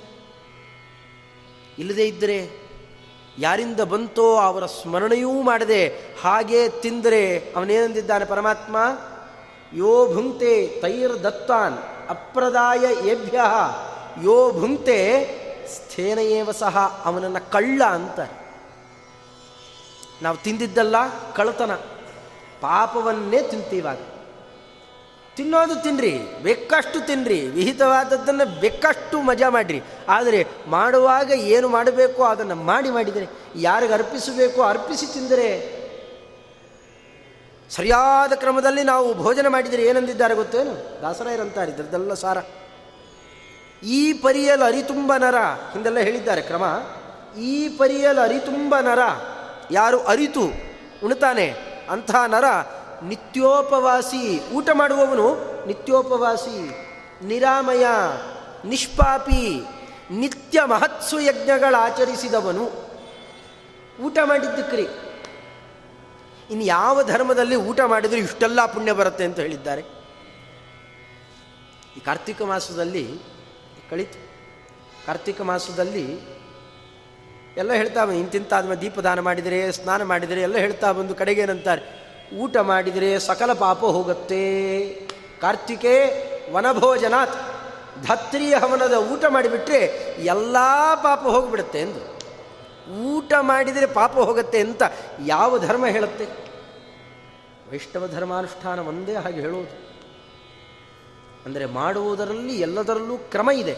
[1.78, 2.64] ಇಲ್ಲದೇ ಇದ್ದರೆ
[3.38, 5.88] ಯಾರಿಂದ ಬಂತೋ ಅವರ ಸ್ಮರಣೆಯೂ ಮಾಡದೆ
[6.22, 7.52] ಹಾಗೆ ತಿಂದರೆ?
[7.56, 8.76] ಅವನೇನಂದಿದ್ದಾನೆ ಪರಮಾತ್ಮ?
[9.72, 11.78] ಯೋ ಭುಂಕ್ತೆ ತೈರ್ ದತ್ತಾನ್
[12.08, 13.40] ಅಪ್ರದಾಯ ಏಭ್ಯ.
[14.22, 14.98] ಯೋ ಭುಂಕ್ತೆ
[15.68, 18.20] ಸ್ಥೇನೆಯೇವ ಸಹ ಅವನನ್ನು ಕಳ್ಳ ಅಂತ.
[20.22, 20.96] ನಾವು ತಿಂದಿದ್ದಲ್ಲ
[21.32, 21.74] ಕಳತನ
[22.60, 23.98] ಪಾಪವನ್ನೇ ತಿಂತೀವಾಗ
[25.36, 29.82] ತಿನ್ನೋದು ತಿನ್ನಿರಿ ಬೇಕಷ್ಟು ತಿನ್ನಿರಿ ವಿಹಿತವಾದದ್ದನ್ನು ಬೇಕಷ್ಟು ಮಜಾ ಮಾಡಿರಿ.
[30.08, 35.74] ಆದರೆ ಮಾಡುವಾಗ ಏನು ಮಾಡಬೇಕು ಅದನ್ನು ಮಾಡಿ ಮಾಡಿದರೆ, ಯಾರಿಗೆ ಅರ್ಪಿಸಬೇಕು ಅರ್ಪಿಸಿ ತಿಂದರೆ,
[37.70, 41.02] ಸರಿಯಾದ ಕ್ರಮದಲ್ಲಿ ನಾವು ಭೋಜನ ಮಾಡಿದರೆ ಏನಂದಿದ್ದಾರೆ ಗೊತ್ತೇನು?
[41.02, 42.38] ದಾಸರಾಯರಂತಾರೆ ಇದ್ರದ್ದೆಲ್ಲ ಸಾರ.
[43.86, 45.36] ಈ ಪರಿಯಲು ಅರಿತುಂಬ ನರ,
[45.72, 46.64] ಹಿಂದೆಲ್ಲ ಹೇಳಿದ್ದಾರೆ ಕ್ರಮ.
[47.38, 48.98] ಈ ಪರಿಯಲು ಅರಿತುಂಬ ನರ,
[49.70, 50.44] ಯಾರು ಅರಿತು
[51.04, 51.54] ಉಣ್ತಾನೆ,
[51.90, 52.44] ಅಂಥ ನರ
[53.08, 56.70] ನಿತ್ಯೋಪವಾಸಿ, ಊಟ ಮಾಡುವವನು ನಿತ್ಯೋಪವಾಸಿ,
[57.26, 57.86] ನಿರಾಮಯ,
[58.64, 59.60] ನಿಷ್ಪಾಪಿ,
[60.10, 62.70] ನಿತ್ಯ ಮಹತ್ಸು ಯಜ್ಞಗಳಾಚರಿಸಿದವನು
[64.02, 64.82] ಊಟ ಮಾಡಿದ್ದಕ್ರಿ.
[66.50, 69.80] ಇನ್ನು ಯಾವ ಧರ್ಮದಲ್ಲಿ ಊಟ ಮಾಡಿದರೆ ಇಷ್ಟೆಲ್ಲ ಪುಣ್ಯ ಬರುತ್ತೆ ಅಂತ ಹೇಳಿದ್ದಾರೆ.
[71.96, 73.18] ಈ ಕಾರ್ತಿಕ ಮಾಸದಲ್ಲಿ
[73.90, 74.18] ಕಳಿತು.
[75.06, 76.20] ಕಾರ್ತಿಕ ಮಾಸದಲ್ಲಿ
[77.56, 82.03] ಎಲ್ಲ ಹೇಳ್ತಾ ಇಂತಿಂತಾದ್ಮೇಲೆ ದೀಪದಾನ ಮಾಡಿದರೆ, ಸ್ನಾನ ಮಾಡಿದರೆ ಎಲ್ಲ ಹೇಳ್ತಾ ಬಂದು ಕಡೆಗೇನಂತಾರೆ.
[82.32, 84.88] ಊಟ ಮಾಡಿದರೆ ಸಕಲ ಪಾಪ ಹೋಗುತ್ತೆ.
[85.40, 87.34] ಕಾರ್ತಿಕೆ ವನಭೋಜನಾತ್.
[88.06, 89.76] ಧತ್ರಿಯ ಹವನದ ಊಟ ಮಾಡಿಬಿಟ್ರೆ
[90.18, 90.56] ಎಲ್ಲ
[90.94, 92.14] ಪಾಪ ಹೋಗಿಬಿಡುತ್ತೆ ಎಂದು.
[92.94, 94.82] ಊಟ ಮಾಡಿದರೆ ಪಾಪ ಹೋಗುತ್ತೆ ಅಂತ
[95.26, 96.24] ಯಾವ ಧರ್ಮ ಹೇಳುತ್ತೆ?
[97.70, 99.84] ವೈಷ್ಣವ ಧರ್ಮಾನುಷ್ಠಾನ ಒಂದೇ ಹಾಗೆ ಹೇಳುವುದು.
[101.46, 103.76] ಅಂದರೆ ಮಾಡುವುದರಲ್ಲಿ ಎಲ್ಲದರಲ್ಲೂ ಕ್ರಮ ಇದೆ.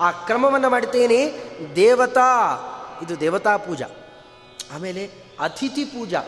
[0.00, 1.32] ಆ ಕ್ರಮವನ್ನು ಮಾಡ್ತೇನೆ
[1.76, 2.58] ದೇವತಾ.
[3.02, 3.86] ಇದು ದೇವತಾ ಪೂಜಾ.
[4.74, 5.10] ಆಮೇಲೆ
[5.40, 6.22] ಅತಿಥಿ ಪೂಜಾ.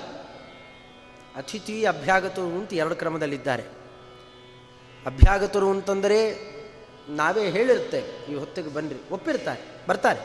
[1.36, 3.64] ಅತಿಥಿ ಅಭ್ಯಾಗತರು ಅಂತ ಎರಡು ಕ್ರಮದಲ್ಲಿದ್ದಾರೆ.
[5.06, 6.18] ಅಭ್ಯಾಗತರು ಅಂತಂದರೆ
[7.08, 10.20] ನಾವೇ ಹೇಳಿರುತ್ತೆ, ಈ ಹೊತ್ತಿಗೆ ಬನ್ನಿರಿ ಒಪ್ಪಿರ್ತಾರೆ, ಬರ್ತಾರೆ.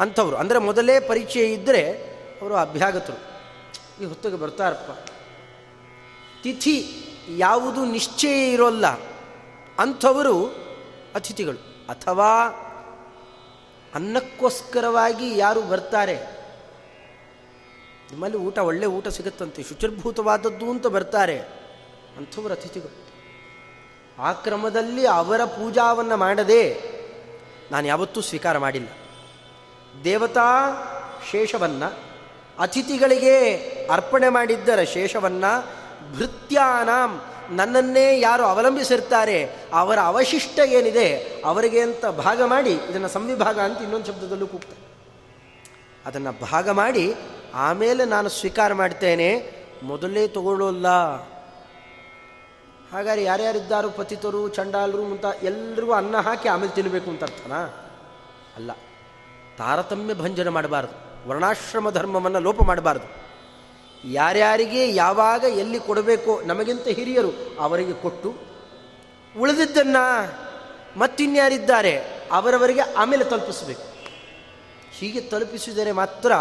[0.00, 1.82] ಅಂಥವ್ರು, ಅಂದರೆ ಮೊದಲೇ ಪರಿಚಯ ಇದ್ದರೆ
[2.42, 3.18] ಅವರು ಅಭ್ಯಾಗತರು.
[4.02, 4.90] ಈ ಹೊತ್ತಿಗೆ ಬರ್ತಾರಪ್ಪ.
[6.42, 6.76] ತಿಥಿ
[7.38, 8.86] ಯಾವುದು ನಿಶ್ಚಯ ಇರೋಲ್ಲ,
[9.78, 10.36] ಅಂಥವರು
[11.14, 11.60] ಅತಿಥಿಗಳು.
[11.88, 12.30] ಅಥವಾ
[13.94, 16.16] ಅನ್ನಕ್ಕೋಸ್ಕರವಾಗಿ ಯಾರು ಬರ್ತಾರೆ
[18.12, 19.62] ನಿಮ್ಮಲ್ಲಿ ಊಟ, ಒಳ್ಳೆ ಊಟ ಸಿಗುತ್ತಂತೆ.
[19.62, 21.38] ಶುಚಿರ್ಭೂತವಾದದ್ದು ಅಂತ ಬರ್ತಾರೆ.
[22.16, 23.12] ಅಂಥವ್ರು ಅತಿಥಿಗಳು.
[24.18, 26.80] ಆ ಕ್ರಮದಲ್ಲಿ ಅವರ ಪೂಜಾವನ್ನು ಮಾಡದೆ
[27.72, 28.88] ನಾನು ಯಾವತ್ತೂ ಸ್ವೀಕಾರ ಮಾಡಿಲ್ಲ.
[30.04, 30.44] ದೇವತಾ
[31.30, 31.98] ಶೇಷವನ್ನು,
[32.58, 33.56] ಅತಿಥಿಗಳಿಗೆ
[33.90, 35.66] ಅರ್ಪಣೆ ಮಾಡಿದ್ದರ ಶೇಷವನ್ನು,
[36.18, 44.06] ಭೃತ್ಯಾನಾಂ, ನನ್ನನ್ನೇ ಯಾರು ಅವಲಂಬಿಸಿರ್ತಾರೆ, ಅವರ ಅವಶಿಷ್ಟ ಏನಿದೆ, ಅವರಿಗೆ ಅಂತ ಭಾಗ ಮಾಡಿ, ಇದನ್ನು ಸಂವಿಭಾಗ ಅಂತ ಇನ್ನೊಂದು
[44.06, 44.82] ಶಬ್ದದಲ್ಲೂ ಕೂಗ್ತಾರೆ.
[46.06, 47.14] ಅದನ್ನು ಭಾಗ ಮಾಡಿ
[47.54, 49.28] ಆಮೇಲೆ ನಾನು ಸ್ವೀಕಾರ ಮಾಡ್ತೇನೆ,
[49.82, 50.88] ಮೊದಲೇ ತಗೊಳ್ಳೋಲ್ಲ.
[52.92, 57.60] ಹಾಗಾದ್ರೆ ಯಾರ್ಯಾರಿದ್ದಾರೋ ಪತಿತರು, ಚಂಡಾಲರು ಮುಂತ ಎಲ್ರಿಗೂ ಅನ್ನ ಹಾಕಿ ಆಮೇಲೆ ತಿನ್ನಬೇಕು ಅಂತ ಅರ್ಥನಾ?
[58.56, 58.70] ಅಲ್ಲ,
[59.58, 63.08] ತಾರತಮ್ಯ ಭಂಜನ ಮಾಡಬಾರ್ದು, ವರ್ಣಾಶ್ರಮ ಧರ್ಮವನ್ನು ಲೋಪ ಮಾಡಬಾರ್ದು.
[64.04, 68.34] ಯಾರ್ಯಾರಿಗೆ ಯಾವಾಗ ಎಲ್ಲಿ ಕೊಡಬೇಕೋ ನಮಗಿಂತ ಹಿರಿಯರು ಅವರಿಗೆ ಕೊಟ್ಟು,
[69.38, 70.04] ಉಳಿದಿದ್ದನ್ನು
[70.98, 71.98] ಮತ್ತಿನ್ಯಾರಿದ್ದಾರೆ
[72.32, 73.86] ಅವರವರಿಗೆ ಆಮೇಲೆ ತಲುಪಿಸಬೇಕು.
[74.92, 76.32] ಹೀಗೆ ತಲುಪಿಸಿದರೆ ಮಾತ್ರ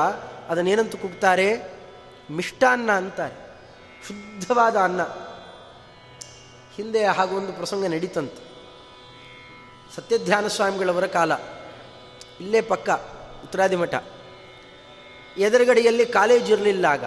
[0.50, 1.74] ಅದನ್ನೇನಂತ ಕುಗ್ತಾರೆ?
[2.32, 3.52] ಮಿಷ್ಟಾನ್ನ ಅಂತಾರೆ.
[4.08, 5.02] ಶುದ್ಧವಾದ ಅನ್ನ.
[6.76, 8.34] ಹಿಂದೆ ಹಾಗೊಂದು ಪ್ರಸಂಗ ನಡೀತಂತ.
[9.96, 11.32] ಸತ್ಯಧ್ಯಾನ ಸ್ವಾಮಿಗಳವರ ಕಾಲ.
[12.40, 12.90] ಇಲ್ಲೇ ಪಕ್ಕ,
[13.44, 13.94] ಉತ್ತರಾದಿ ಮಠ.
[15.38, 17.04] ಎದುರುಗಡೆಯಲ್ಲಿ ಕಾಲೇಜ್ ಇರಲಿಲ್ಲ ಆಗ.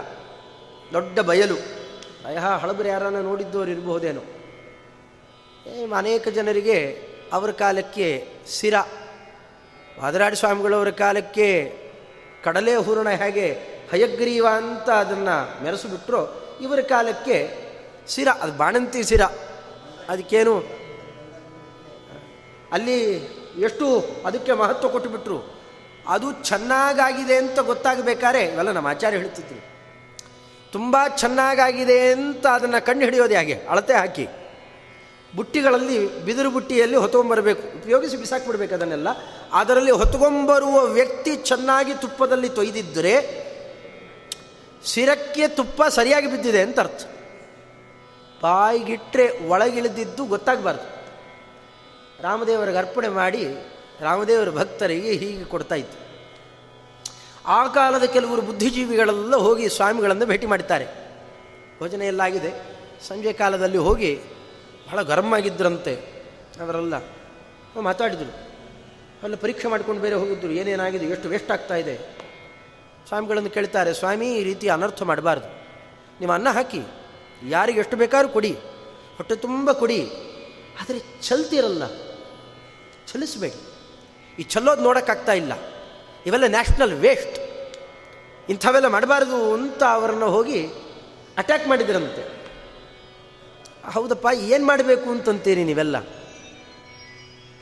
[0.93, 1.55] ದೊಡ್ಡ ಬಯಲು.
[2.27, 4.21] ಅಯ್ಯ, ಹಳಬರು ಯಾರನ್ನ ನೋಡಿದ್ದವರು ಇರಬಹುದೇನೋ.
[5.97, 8.75] ಅನೇಕ ಜನರಿಗೆ ಅವರ ಕಾಲಕ್ಕೆ ಸಿರ.
[10.01, 11.84] ವಾದರಾಡಿ ಸ್ವಾಮಿಗಳವರ ಕಾಲಕ್ಕೆ
[12.45, 13.47] ಕಡಲೆ ಹೂರಣ ಹೇಗೆ
[13.93, 16.21] ಹಯಗ್ರೀವ ಅಂತ ಅದನ್ನು ಮೆರೆಸಿಬಿಟ್ರು
[16.61, 17.39] ಇವರ ಕಾಲಕ್ಕೆ
[18.09, 19.23] ಸಿರ ಅದು ಬಾಣಂತಿ ಸಿರ
[20.09, 20.55] ಅದಕ್ಕೇನು,
[22.73, 22.99] ಅಲ್ಲಿ
[23.67, 23.87] ಎಷ್ಟು
[24.27, 25.39] ಅದಕ್ಕೆ ಮಹತ್ವ ಕೊಟ್ಟುಬಿಟ್ರು.
[26.09, 29.61] ಅದು ಚೆನ್ನಾಗಾಗಿದೆ ಅಂತ ಗೊತ್ತಾಗಬೇಕಾದ್ರೆ ಇವೆಲ್ಲ ನಮ್ಮ ಆಚಾರ್ಯ ಹೇಳ್ತಿದ್ರು.
[30.73, 33.57] ತುಂಬ ಚೆನ್ನಾಗಾಗಿದೆ ಅಂತ ಅದನ್ನು ಕಂಡು ಹಿಡಿಯೋದು ಹಾಗೆ?
[33.71, 34.27] ಅಳತೆ ಹಾಕಿ.
[35.37, 37.79] ಬುಟ್ಟಿಗಳಲ್ಲಿ, ಬಿದಿರು ಬುಟ್ಟಿಯಲ್ಲಿ ಹೊತ್ಕೊಂಬರಬೇಕು.
[37.79, 39.09] ಉಪಯೋಗಿಸಿ ಬಿಸಾಕ್ಬಿಡ್ಬೇಕು ಅದನ್ನೆಲ್ಲ.
[39.53, 43.45] ಅದರಲ್ಲಿ ಹೊತ್ಕೊಂಬರುವ ವ್ಯಕ್ತಿ ಚೆನ್ನಾಗಿ ತುಪ್ಪದಲ್ಲಿ ತೊಯ್ದಿದ್ದರೆ
[44.85, 47.05] ಸಿರಕ್ಕೆ ತುಪ್ಪ ಸರಿಯಾಗಿ ಬಿದ್ದಿದೆ ಅಂತ ಅರ್ಥ.
[48.43, 50.95] ಬಾಯಿಗಿಟ್ಟರೆ ಒಳಗಿಳಿದಿದ್ದು ಗೊತ್ತಾಗಬಾರ್ದು.
[52.23, 53.49] ರಾಮದೇವರಿಗೆ ಅರ್ಪಣೆ ಮಾಡಿ
[54.01, 56.05] ರಾಮದೇವರ ಭಕ್ತರಿಗೆ ಹೀಗೆ ಕೊಡ್ತಾ ಇತ್ತು
[57.47, 60.87] ಆ ಕಾಲದ ಕೆಲವರು ಬುದ್ಧಿಜೀವಿಗಳೆಲ್ಲ ಹೋಗಿ ಸ್ವಾಮಿಗಳನ್ನು ಭೇಟಿ ಮಾಡ್ತಾರೆ
[61.79, 62.51] ಭೋಜನ ಎಲ್ಲ ಆಗಿದೆ.
[63.09, 64.21] ಸಂಜೆ ಕಾಲದಲ್ಲಿ ಹೋಗಿ
[64.95, 65.95] ಬಹಳ ಗರಂ ಆಗಿದ್ದರಂತೆ
[66.61, 66.95] ಅವರೆಲ್ಲ
[67.81, 68.33] ಮಾತಾಡಿದರು.
[69.23, 71.07] ಅಲ್ಲಿ, ಪರೀಕ್ಷೆ ಮಾಡ್ಕೊಂಡು ಬೇರೆ ಹೋಗಿದ್ದರು ಏನೇನಾಗಿದೆ?
[71.07, 71.95] ಎಷ್ಟು ವೇಸ್ಟ್ ಆಗ್ತಾ ಇದೆ?
[73.09, 75.49] ಸ್ವಾಮಿಗಳನ್ನು ಕೇಳ್ತಾರೆ, ಸ್ವಾಮಿ, ಈ ರೀತಿ ಅನರ್ಥ ಮಾಡಬಾರ್ದು.
[76.21, 76.81] ನಿಮ್ಮ ಅನ್ನ ಹಾಕಿ,
[77.49, 78.53] ಯಾರಿಗೆ ಎಷ್ಟು ಬೇಕಾದ್ರೂ ಕೊಡಿ.
[79.17, 80.11] ಹೊಟ್ಟೆ ತುಂಬ ಕೊಡಿ.
[80.81, 81.89] ಆದರೆ ಚಲ್ತಿರಲ್ಲ
[83.07, 83.59] ಚಲಿಸಬೇಡಿ
[84.39, 85.53] ಈ ಚಲ್ಲೋದು ನೋಡೋಕ್ಕಾಗ್ತಾ ಇಲ್ಲ.
[86.27, 87.39] ಇವೆಲ್ಲ ನ್ಯಾಷನಲ್ ವೇಸ್ಟ್
[88.51, 90.67] ಇಂಥವೆಲ್ಲ ಮಾಡಬಾರ್ದು ಅಂತ ಅವರನ್ನು ಹೋಗಿ
[91.37, 92.44] ಅಟ್ಯಾಕ್ ಮಾಡಿದ್ರಂತೆ.
[93.93, 95.97] ಹೌದಪ್ಪ, ಏನು ಮಾಡಬೇಕು ಅಂತಂತೀರಿ ನೀವೆಲ್ಲ?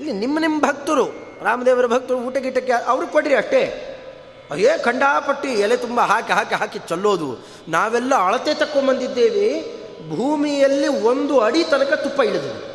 [0.01, 1.07] ಇಲ್ಲಿ ನಿಮ್ಮ ನಿಮ್ಮ ಭಕ್ತರು,
[1.43, 3.63] ರಾಮದೇವರ ಭಕ್ತರು ಊಟ ಗೀಟಕ್ಕೆ ಅವ್ರಿಗೆ ಕೊಡ್ರಿ ಅಷ್ಟೇ.
[4.51, 7.47] ಅಯ್ಯೇ, ಖಂಡಾಪಟ್ಟಿ ಎಲೆ ತುಂಬ ಹಾಕಿ ಹಾಕಿ ಹಾಕಿ ಚಲ್ಲೋದು.
[7.69, 9.47] ನಾವೆಲ್ಲ ಅಳತೆ ತಕ್ಕೊಂಬಂದಿದ್ದೇವೆ.
[10.17, 12.73] ಭೂಮಿಯಲ್ಲಿ ಒಂದು ಅಡಿ ತನಕ ತುಪ್ಪ ಇಳಿದು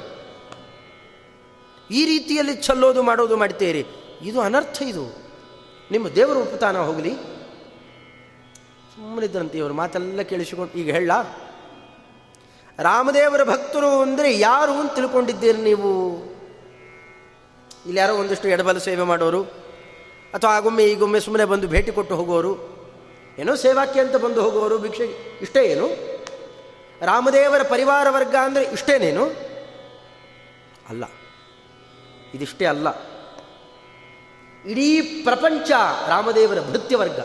[1.92, 3.86] ಈ ರೀತಿಯಲ್ಲಿ ಚಲ್ಲೋದು, ಮಾಡೋದು ಮಾಡ್ತೀರಿ.
[4.22, 5.28] ಇದು ಅನರ್ಥ ಇದು.
[5.92, 7.14] ನಿಮ್ಮ ದೇವರ ಉಪತಾನ ಹೋಗಲಿ.
[8.96, 11.12] ಸುಮ್ಮನಿದ್ರಂತೆ ಇವರು ಮಾತೆಲ್ಲ ಕೇಳಿಸಿಕೊಂಡು ಈಗ ಹೇಳ
[12.80, 16.18] ರಾಮದೇವರ ಭಕ್ತರು ಅಂದರೆ ಯಾರು ಅಂತ ತಿಳ್ಕೊಂಡಿದ್ದೀರಿ ನೀವು?
[17.86, 19.44] ಇಲ್ಲಿ ಯಾರೋ ಒಂದಿಷ್ಟು ಎಡಬಲ ಸೇವೆ ಮಾಡೋರು,
[20.34, 22.54] ಅಥವಾ ಆಗೊಮ್ಮೆ ಈಗೊಮ್ಮೆ ಸುಮ್ಮನೆ ಬಂದು ಭೇಟಿ ಕೊಟ್ಟು ಹೋಗೋರು,
[23.40, 25.04] ಏನೋ ಸೇವಾಕ್ಕೆ ಅಂತ ಬಂದು ಹೋಗೋರು, ಭಿಕ್ಷೆ
[25.42, 25.88] ಇಷ್ಟೇ ಏನು?
[27.02, 29.26] ರಾಮದೇವರ ಪರಿವಾರ ವರ್ಗ ಅಂದರೆ ಇಷ್ಟೇನೇನು?
[30.90, 31.04] ಅಲ್ಲ.
[32.34, 32.88] ಇದಿಷ್ಟೇ ಅಲ್ಲ.
[34.66, 35.72] ಇಡೀ ಪ್ರಪಂಚ
[36.08, 37.20] ರಾಮದೇವರ ಭೃತ್ಯವರ್ಗ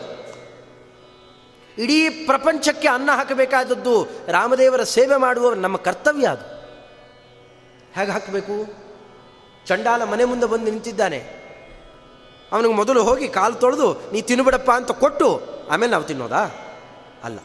[1.77, 6.53] ಇಡೀ ಪ್ರಪಂಚಕ್ಕೆ ಅನ್ನ ಹಾಕಬೇಕಾದದ್ದು ರಾಮದೇವರ ಸೇವೆ ಮಾಡುವ ನಮ್ಮ ಕರ್ತವ್ಯ ಅದು.
[7.93, 8.83] ಹೇಗೆ ಹಾಕಬೇಕು?
[9.67, 11.43] ಚಂಡಾಲ ಮನೆ ಮುಂದೆ ಬಂದು ನಿಂತಿದ್ದಾನೆ.
[12.51, 16.41] ಅವನಿಗೆ ಮೊದಲು ಹೋಗಿ ಕಾಲು ತೊಳೆದು, ನೀ ತಿನ್ಬಿಡಪ್ಪ ಅಂತ ಕೊಟ್ಟು, ಆಮೇಲೆ ನಾವು ತಿನ್ನೋದಾ?
[17.23, 17.39] ಅಲ್ಲ.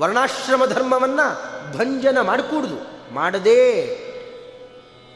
[0.00, 3.96] ವರ್ಣಾಶ್ರಮ ಧರ್ಮವನ್ನು ಭಂಜನ ಮಾಡಿಕೂಡುದು, ಮಾಡದೇ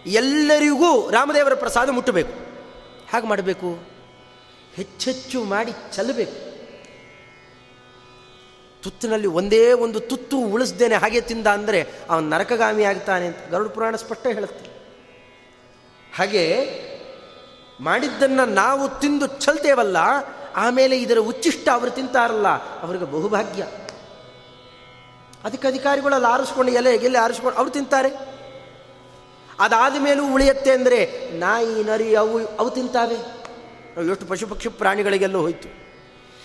[0.07, 2.33] ಎಲ್ಲರಿಗೂ ರಾಮದೇವರ ಪ್ರಸಾದ ಮುಟ್ಟಬೇಕು.
[3.13, 3.89] ಹಾಗೆ ಮಾಡಬೇಕು?
[4.75, 6.54] ಹೆಚ್ಚೆಚ್ಚು ಮಾಡಿ ಚೆಲ್ಲಬೇಕು.
[8.85, 14.25] ತುತ್ತಿನಲ್ಲಿ ಒಂದೇ ಒಂದು ತುತ್ತು ಉಳಿಸ್ದೇನೆ ಹಾಗೆ ತಿಂದ ಅಂದರೆ ಅವನು ನರಕಗಾಮಿ ಆಗ್ತಾನೆ ಅಂತ ಗರುಡ ಪುರಾಣ ಸ್ಪಷ್ಟ
[14.37, 14.66] ಹೇಳುತ್ತೆ.
[16.16, 16.44] ಹಾಗೆ
[17.87, 19.97] ಮಾಡಿದ್ದನ್ನು ನಾವು ತಿಂದು ಚಲ್ತೇವಲ್ಲ,
[20.64, 22.49] ಆಮೇಲೆ ಇದರ ಉಚ್ಚಿಷ್ಟ ಅವರು ತಿಂತಾರಲ್ಲ,
[22.85, 23.62] ಅವ್ರಿಗೆ ಬಹುಭಾಗ್ಯ.
[25.44, 28.11] ಅದಕ್ಕೆ ಅಧಿಕಾರಿಗಳಲ್ಲಿ ಆರಿಸ್ಕೊಂಡು, ಎಲೆ ಎಲೆ ಆರಿಸ್ಕೊಂಡು ಅವ್ರು ತಿಂತಾರೆ.
[29.64, 31.01] ಅದಾದ ಮೇಲೂ ಉಳಿಯತ್ತೆ ಅಂದರೆ
[31.38, 33.18] ನಾಯಿ, ನರಿ, ಅವು ಅವು ತಿಂತಾವೆ.
[34.12, 35.68] ಎಷ್ಟು ಪಶು ಪಕ್ಷಿ ಪ್ರಾಣಿಗಳಿಗೆಲ್ಲ ಹೋಯಿತು.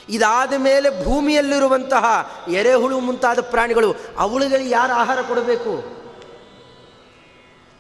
[0.10, 2.06] ಇದಾದ ಮೇಲೆ ಭೂಮಿಯಲ್ಲಿರುವಂತಹ
[2.52, 6.00] ಎರೆಹುಳು ಮುಂತಾದ ಪ್ರಾಣಿಗಳು ಅವುಗಳಿಗೆ ಯಾರು ಆಹಾರ ಕೊಡಬೇಕು?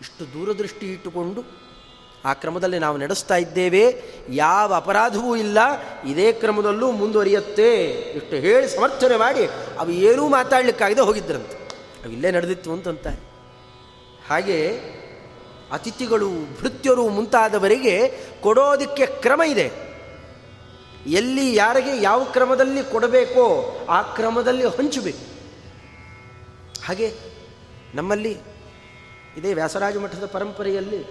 [0.01, 1.59] ಇಷ್ಟು ದೂರದೃಷ್ಟಿ ಇಟ್ಟುಕೊಂಡು
[2.25, 4.03] ಆ ಕ್ರಮದಲ್ಲಿ ನಾವು ನಡೆಸ್ತಾ ಇದ್ದೇವೆ.
[4.29, 5.57] ಯಾವ ಅಪರಾಧವೂ ಇಲ್ಲ.
[6.05, 9.45] ಇದೇ ಕ್ರಮದಲ್ಲೂ ಮುಂದುವರಿಯುತ್ತೆ ಇಷ್ಟು ಹೇಳಿ ಸಮರ್ಥನೆ ಮಾಡಿ
[9.79, 11.55] ಅವು ಏನೂ ಮಾತಾಡಲಿಕ್ಕಾಗದೆ ಹೋಗಿದ್ರಂತೆ
[12.03, 13.29] ಅವು ಇಲ್ಲೇ ನಡೆದಿತ್ತು ಅಂತಂತಾರೆ
[14.29, 14.79] ಹಾಗೆ
[15.71, 16.29] ಅತಿಥಿಗಳು,
[16.61, 19.88] ಭೃತ್ಯರು ಮುಂತಾದವರಿಗೆ ಕೊಡೋದಕ್ಕೆ ಕ್ರಮ ಇದೆ.
[21.07, 23.45] ಎಲ್ಲಿ ಯಾರಿಗೆ ಯಾವ ಕ್ರಮದಲ್ಲಿ ಕೊಡಬೇಕೋ
[23.89, 25.23] ಆ ಕ್ರಮದಲ್ಲಿ ಹಂಚಬೇಕು.
[26.85, 27.13] ಹಾಗೆ
[27.95, 28.37] ನಮ್ಮಲ್ಲಿ
[29.37, 31.05] ಇದೇ ವ್ಯಾಸರಾಜ ಮಠದ ಪರಂಪರೆಯಲ್ಲಿ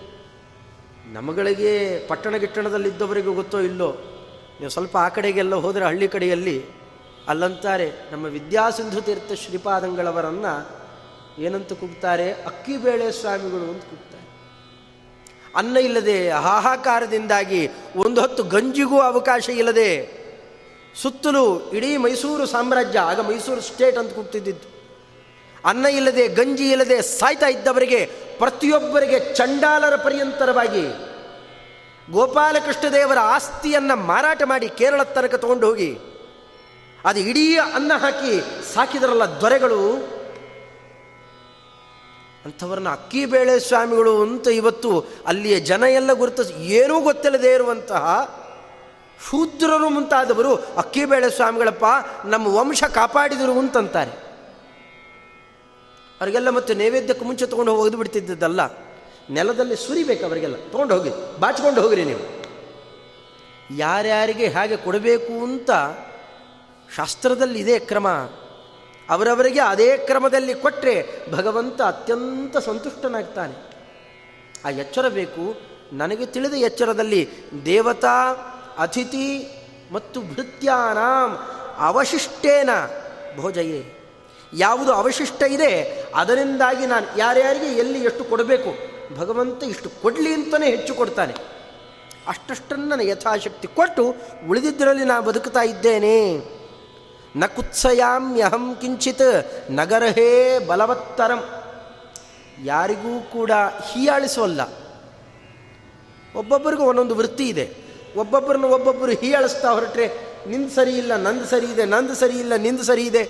[1.07, 3.93] ನಮಗಳಿಗೆ ಪಟ್ಟಣ ಗಿಟ್ಟಣದಲ್ಲಿದ್ದವರಿಗೂ ಗೊತ್ತೋ ಇಲ್ಲೋ,
[4.61, 6.65] ನೀವು ಸ್ವಲ್ಪ ಆ ಕಡೆಗೆಲ್ಲ ಹೋದರೆ ಹಳ್ಳಿ ಕಡೆಯಲ್ಲಿ
[7.29, 10.79] ಅಲ್ಲಂತಾರೆ ನಮ್ಮ ವಿದ್ಯಾಸಿಂಧು ತೀರ್ಥ ಶ್ರೀಪಾದಂಗಳವರನ್ನು
[11.43, 12.33] ಏನಂತ ಕೂಗ್ತಾರೆ?
[12.33, 14.18] ಅಕ್ಕಿಬೇಳೆ ಸ್ವಾಮಿಗಳು ಅಂತ ಕೂಗ್ತಾರೆ.
[15.57, 20.19] ಅನ್ನ ಇಲ್ಲದೆ ಹಾಹಾಕಾರದಿಂದಾಗಿ ಒಂದು ಹೊತ್ತು ಗಂಜಿಗೂ ಅವಕಾಶ ಇಲ್ಲದೆ
[21.03, 24.79] ಸುತ್ತಲೂ ಇಡೀ ಮೈಸೂರು ಸಾಮ್ರಾಜ್ಯ, ಆಗ ಮೈಸೂರು ಸ್ಟೇಟ್ ಅಂತ ಕೂಗ್ತಿದ್ದಿದ್ದು.
[25.65, 28.07] ಅನ್ನ ಇಲ್ಲದೆ, ಗಂಜಿ ಇಲ್ಲದೆ ಸಾಯ್ತಾ ಇದ್ದವರಿಗೆ
[28.39, 30.85] ಪ್ರತಿಯೊಬ್ಬರಿಗೆ ಚಂಡಾಲರ ಪರ್ಯಂತರವಾಗಿ
[32.13, 35.99] ಗೋಪಾಲಕೃಷ್ಣ ದೇವರ ಆಸ್ತಿಯನ್ನು ಮಾರಾಟ ಮಾಡಿ ಕೇರಳ ತನಕ ತಗೊಂಡು ಹೋಗಿ,
[37.05, 38.41] ಅದು ಇಡೀ ಅನ್ನ ಹಾಕಿ
[38.75, 39.83] ಸಾಕಿದರಲ್ಲ ದೊರೆಗಳು
[42.49, 48.05] ಅಂಥವ್ರನ್ನ ಅಕ್ಕಿ ಬೇಳೆ ಸ್ವಾಮಿಗಳು ಅಂತ ಇವತ್ತು ಅಲ್ಲಿಯ ಜನ ಎಲ್ಲ ಗುರುತ ಏನೂ ಗೊತ್ತಿಲ್ಲದೆ ಇರುವಂತಹ
[49.31, 51.85] ಶೂದ್ರರು ಮುಂತಾದವರು ಅಕ್ಕಿ ಬೇಳೆ ಸ್ವಾಮಿಗಳಪ್ಪ,
[52.25, 54.11] ನಮ್ಮ ವಂಶ ಕಾಪಾಡಿದರು ಅಂತಂತಾರೆ.
[56.21, 58.61] ಅವರಿಗೆಲ್ಲ ಮತ್ತೆ ನೈವೇದ್ಯಕ್ಕೆ ಮುಂಚೆ ತೊಗೊಂಡು ಹೋಗಿ ಬಿಡ್ತಿದ್ದದ್ದಲ್ಲ.
[59.31, 60.55] ನೆಲದಲ್ಲಿ ಸುರಿಬೇಕು ಅವರಿಗೆಲ್ಲ.
[60.57, 62.45] ತೊಗೊಂಡು ಹೋಗಿ, ಬಾಚಿಕೊಂಡು ಹೋಗಿರಿ ನೀವು.
[63.77, 65.71] ಯಾರ್ಯಾರಿಗೆ ಹಾಗೆ ಕೊಡಬೇಕು ಅಂತ
[66.97, 68.07] ಶಾಸ್ತ್ರದಲ್ಲಿ ಇದೇ ಕ್ರಮ.
[69.11, 73.69] ಅವರವರಿಗೆ ಅದೇ ಕ್ರಮದಲ್ಲಿ ಕೊಟ್ಟರೆ ಭಗವಂತ ಅತ್ಯಂತ ಸಂತುಷ್ಟನಾಗ್ತಾನೆ
[74.65, 75.61] ಆ ಎಚ್ಚರ ಬೇಕು.
[75.93, 77.29] ನನಗೆ ತಿಳಿದ ಎಚ್ಚರದಲ್ಲಿ
[77.65, 78.33] ದೇವತಾ,
[78.79, 79.49] ಅತಿಥಿ
[79.93, 81.39] ಮತ್ತು ಭೃತ್ಯಾನಾಂ
[81.79, 82.71] ಅವಶಿಷ್ಟೇನ
[83.37, 83.95] ಭೋಜಯೇ.
[84.53, 88.99] ಯಾವುದು ಅವಶಿಷ್ಟ ಇದೆ, ಅದರಿಂದಾಗಿ ನಾನು ಯಾರ್ಯಾರಿಗೆ ಎಲ್ಲಿ ಎಷ್ಟು ಕೊಡಬೇಕು?
[89.17, 91.35] ಭಗವಂತ ಇಷ್ಟು ಕೊಡಲಿ ಅಂತಲೇ ಹೆಚ್ಚು ಕೊಡ್ತಾನೆ.
[92.29, 94.15] ಅಷ್ಟಷ್ಟನ್ನು ಯಥಾಶಕ್ತಿ ಕೊಟ್ಟು
[94.49, 96.58] ಉಳಿದಿದ್ದರಲ್ಲಿ ನಾನು ಬದುಕ್ತಾ ಇದ್ದೇನೆ.
[97.39, 99.29] ನ ಕುತ್ಸಯಾಮ್ಯಹಂ ಕಿಂಚಿತ್
[99.71, 101.41] ನಗರಹೇ ಬಲವತ್ತರಂ.
[102.65, 103.51] ಯಾರಿಗೂ ಕೂಡ
[103.91, 104.61] ಹೀಯಾಳಿಸೋಲ್ಲ
[106.37, 107.67] ಒಬ್ಬೊಬ್ಬರಿಗೂ ಒಂದೊಂದು ವೃತ್ತಿ ಇದೆ.
[108.17, 110.07] ಒಬ್ಬೊಬ್ಬರನ್ನ ಒಬ್ಬೊಬ್ಬರು ಹೀಯಾಳಿಸ್ತಾ ಹೊರಟ್ರೆ,
[110.49, 113.23] ನಿಂದು ಸರಿ ಇಲ್ಲ, ನಂದು ಸರಿ ಇದೆ, ನಂದು ಸರಿ ಇಲ್ಲ, ನಿಂದು ಸರಿ ಇದೆ.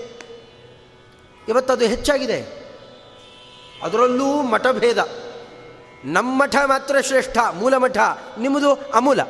[1.48, 2.38] ಇವತ್ತದು ಹೆಚ್ಚಾಗಿದೆ.
[3.82, 5.00] ಅದರಲ್ಲೂ ಮಠಭೇದ.
[6.04, 7.98] ನಮ್ಮ ಮಠ ಮಾತ್ರ ಶ್ರೇಷ್ಠ, ಮೂಲ ಮಠ,
[8.38, 9.20] ನಿಮ್ಮದು ಅಮೂಲ.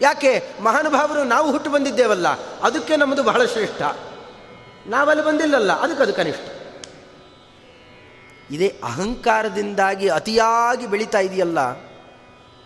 [0.00, 0.32] ಯಾಕೆ?
[0.62, 2.28] ಮಹಾನುಭಾವರು ನಾವು ಹುಟ್ಟು ಬಂದಿದ್ದೇವಲ್ಲ,
[2.60, 3.82] ಅದಕ್ಕೆ ನಮ್ಮದು ಬಹಳ ಶ್ರೇಷ್ಠ.
[4.86, 6.48] ನಾವಲ್ಲಿ ಬಂದಿಲ್ಲಲ್ಲ, ಅದಕ್ಕೆ ಅದು ಕನಿಷ್ಠ.
[8.50, 11.58] ಇದೇ ಅಹಂಕಾರದಿಂದಾಗಿ ಅತಿಯಾಗಿ ಬೆಳೀತಾ ಇದೆಯಲ್ಲ,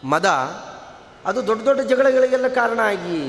[0.05, 0.27] ಮದ,
[1.27, 3.21] ಅದು ದೊಡ್ಡ ದೊಡ್ಡ ಜಗಳಗಳಿಗೆಲ್ಲ ಕಾರಣ ಆಗಿ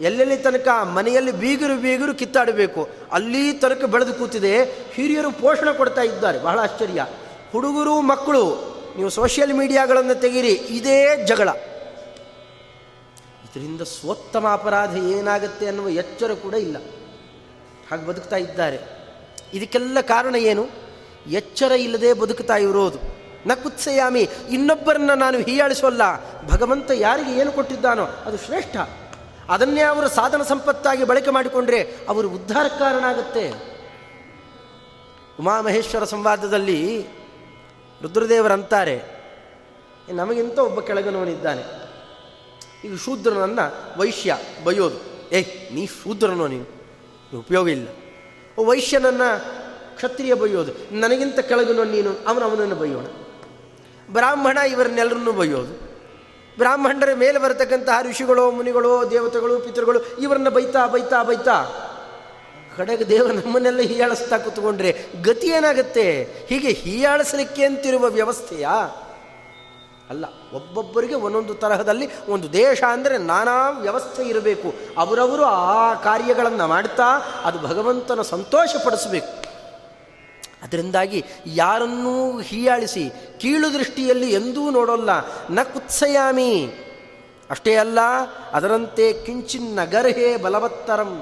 [0.00, 6.58] ಎಲ್ಲೆಲ್ಲಿ ತನಕ ಮನೆಯಲ್ಲಿ ಬೀಗರು ಬೀಗರು ಕಿತ್ತಾಡಬೇಕು, ಅಲ್ಲಿ ತನಕ ಬೆಳೆದು ಕೂತಿದೆ, ಹಿರಿಯರು ಪೋಷಣೆ ಕೊಡ್ತಾ ಇದ್ದಾರೆ, ಬಹಳ
[6.58, 7.06] ಆಶ್ಚರ್ಯ.
[7.52, 8.44] ಹುಡುಗರು ಮಕ್ಕಳು,
[8.96, 11.48] ನೀವು ಸೋಷಿಯಲ್ ಮೀಡಿಯಾಗಳನ್ನು ತೆಗೀರಿ, ಇದೇ ಜಗಳ.
[13.44, 16.76] ಇದರಿಂದ ಸ್ವೋತ್ತಮ ಅಪರಾಧ ಏನಾಗುತ್ತೆ ಅನ್ನುವ ಎಚ್ಚರ ಕೂಡ ಇಲ್ಲ.
[17.90, 18.78] ಹಾಗೆ ಬದುಕ್ತಾ ಇದ್ದಾರೆ.
[19.54, 20.66] ಇದಕ್ಕೆಲ್ಲ ಕಾರಣ ಏನು?
[21.26, 22.98] ಎಚ್ಚರ ಇಲ್ಲದೆ ಬದುಕ್ತಾ ಇರೋದು.
[23.48, 26.02] ನ ಕುತ್ಸಯಾಮಿ, ಇನ್ನೊಬ್ಬರನ್ನ ನಾನು ಹೀಯಾಳಿಸೋಲ್ಲ
[26.46, 28.76] ಭಗವಂತ ಯಾರಿಗೆ ಏನು ಕೊಟ್ಟಿದ್ದಾನೋ ಅದು ಶ್ರೇಷ್ಠ.
[29.48, 33.50] ಅದನ್ನೇ ಅವರು ಸಾಧನ ಸಂಪತ್ತಾಗಿ ಬಳಕೆ ಮಾಡಿಕೊಂಡ್ರೆ ಅವರು ಉದ್ಧಾರ ಕಾರಣ ಆಗುತ್ತೆ
[35.40, 37.06] ಉಮಾಮಹೇಶ್ವರ ಸಂವಾದದಲ್ಲಿ
[38.02, 39.02] ರುದ್ರದೇವರಂತಾರೆ
[40.12, 41.62] ನಮಗಿಂತ ಒಬ್ಬ ಕೆಳಗನವನಿದ್ದಾನೆ.
[42.84, 45.30] ಈಗ ಶೂದ್ರನನ್ನು ವೈಶ್ಯ ಬಯೋದು.
[45.32, 46.83] ಏಯ್, ನೀ ಶೂದ್ರನೋ ನೀನು?
[47.36, 47.88] ಉಪಯೋಗ ಇಲ್ಲ
[48.66, 49.28] ವೈಶ್ಯನನ್ನು
[49.96, 53.06] ಕ್ಷತ್ರಿಯ ಬೈಯೋದು ನನಗಿಂತ ಕೆಳಗನೋ ನೀನು ಅವನು ಅವನನ್ನು ಬೈಯೋಣ
[54.12, 55.94] ಬ್ರಾಹ್ಮಣ ಇವರನ್ನೆಲ್ಲರನ್ನೂ ಬೈಯೋದು
[56.58, 61.56] ಬ್ರಾಹ್ಮಣರ ಮೇಲೆ ಬರತಕ್ಕಂತಹ ಋಷಿಗಳು, ಮುನಿಗಳು, ದೇವತೆಗಳು, ಪಿತೃಗಳು, ಇವರನ್ನ ಬೈತಾ ಬೈತಾ ಬೈತಾ,
[62.76, 66.28] ಕಡೆಗೆ ದೇವರು ನಮ್ಮನ್ನೆಲ್ಲ ಹೀಯಾಳಿಸ್ತಾ ಕೂತ್ಕೊಂಡ್ರೆ ಗತಿ ಏನಾಗುತ್ತೆ?
[66.46, 68.68] ಹೀಗೆ ಹೀಯಾಳಿಸಲಿಕ್ಕೆ ಅಂತಿರುವ ವ್ಯವಸ್ಥೆಯ?
[70.10, 74.68] ಅಲ್ಲ, ಒಬ್ಬೊಬ್ಬರಿಗೆ ಒಂದೊಂದು ತರಹದಲ್ಲಿ ಒಂದು ದೇಶ ಅಂದರೆ ನಾನಾ ವ್ಯವಸ್ಥೆ ಇರಬೇಕು.
[74.98, 77.08] ಅವರವರು ಆ ಕಾರ್ಯಗಳನ್ನು ಮಾಡ್ತಾ
[77.44, 79.32] ಅದು ಭಗವಂತನ ಸಂತೋಷಪಡಿಸಬೇಕು.
[80.62, 83.04] ಅದರಿಂದಾಗಿ ಯಾರನ್ನೂ ಹೀಯಾಳಿಸಿ,
[83.40, 85.10] ಕೀಳು ದೃಷ್ಟಿಯಲ್ಲಿ ಎಂದೂ ನೋಡೋಲ್ಲ.
[85.50, 86.52] ನ ಕುತ್ಸಯಾಮಿ.
[87.50, 87.98] ಅಷ್ಟೇ ಅಲ್ಲ,
[88.52, 91.12] ಅದರಂತೆ ಕಿಂಚಿನ್ ನಗರ್ಹೇ ಬಲವತ್ತರಂ.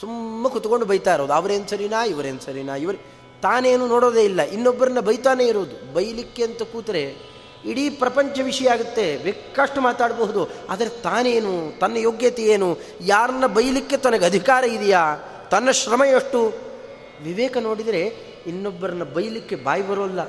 [0.00, 1.32] ಸುಮ್ಮ ಕುತ್ಕೊಂಡು ಬೈತಾ ಇರೋದು.
[1.32, 2.98] ಅವರೇನು ಸರಿನಾ, ಇವರೇನು ಸರಿನಾ, ಇವರು
[3.42, 4.42] ತಾನೇನು ನೋಡೋದೇ ಇಲ್ಲ.
[4.42, 5.76] ಇನ್ನೊಬ್ಬರನ್ನ ಬೈತಾನೇ ಇರೋದು.
[5.94, 7.02] ಬೈಲಿಕ್ಕೆ ಅಂತ ಕೂತರೆ
[7.64, 14.64] ಇಡೀ ಪ್ರಪಂಚ ವಿಷಯ ಆಗುತ್ತೆ, ಬೇಕಷ್ಟು ಮಾತಾಡಬಹುದು, ಆದರೆ ತಾನೇನು, ತನ್ನ ಯೋಗ್ಯತೆ ಏನು ಯಾರನ್ನ ಬೈಲಿಕ್ಕೆ ತನಗೆ ಅಧಿಕಾರ
[14.64, 15.16] ಇದೆಯಾ,
[15.50, 16.68] ತನ್ನ ಶ್ರಮ ಎಷ್ಟು?
[17.22, 18.06] ವಿವೇಕ ನೋಡಿದರೆ
[18.46, 20.20] ಇನ್ನೊಬ್ಬರನ್ನ ಬೈಲಿಕ್ಕೆ ಬಾಯಿ ಬರೋಲ್ಲ.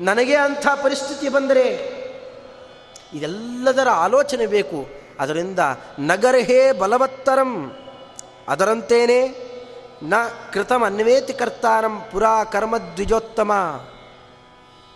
[0.00, 1.96] ನನಗೆ ಅಂಥ ಪರಿಸ್ಥಿತಿ ಬಂದರೆ
[3.14, 4.86] ಇದೆಲ್ಲದರ ಆಲೋಚನೆ ಬೇಕು.
[5.20, 5.58] ಅದರಿಂದ
[5.98, 7.76] ನಗರಹೇ ಬಲವತ್ತರಂ.
[8.48, 9.28] ಅದರಂತೇನೆ
[10.02, 10.14] ನ
[10.52, 13.52] ಕೃತಮನ್ವೇತಿ ಕರ್ತಾರಂ ಪುರಾ ಕರ್ಮ ದ್ವಿಜೋತ್ತಮ.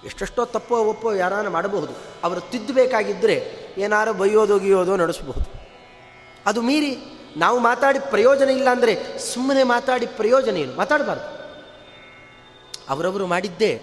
[0.04, 1.92] ಎಷ್ಟೆಷ್ಟೋ ತಪ್ಪೋ ಒಪ್ಪೋ ಯಾರಾನ ಮಾಡಬಹುದು.
[2.24, 3.36] ಅವರು ತಿದ್ದಬೇಕಾಗಿದ್ದರೆ
[3.78, 5.52] ಏನಾರು ಬೈಯೋದು ಗಿಯೋದೋ ನಡೆಸಬಹುದು.
[6.46, 6.96] ಅದು ಮೀರಿ
[7.36, 10.74] ನಾವು ಮಾತಾಡಿ ಪ್ರಯೋಜನ ಇಲ್ಲ ಅಂದರೆ ಸುಮ್ಮನೆ ಮಾತಾಡಿ ಪ್ರಯೋಜನ ಏನು?
[10.74, 11.40] ಮಾತಾಡಬಾರ್ದು.
[12.88, 13.82] ಅವರವರು ಮಾಡಿದ್ದೇ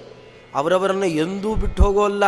[0.55, 2.23] ಅವರವರನ್ನು ಎಂದೂ ಬಿಟ್ಟು ಹೋಗೋಲ್ಲ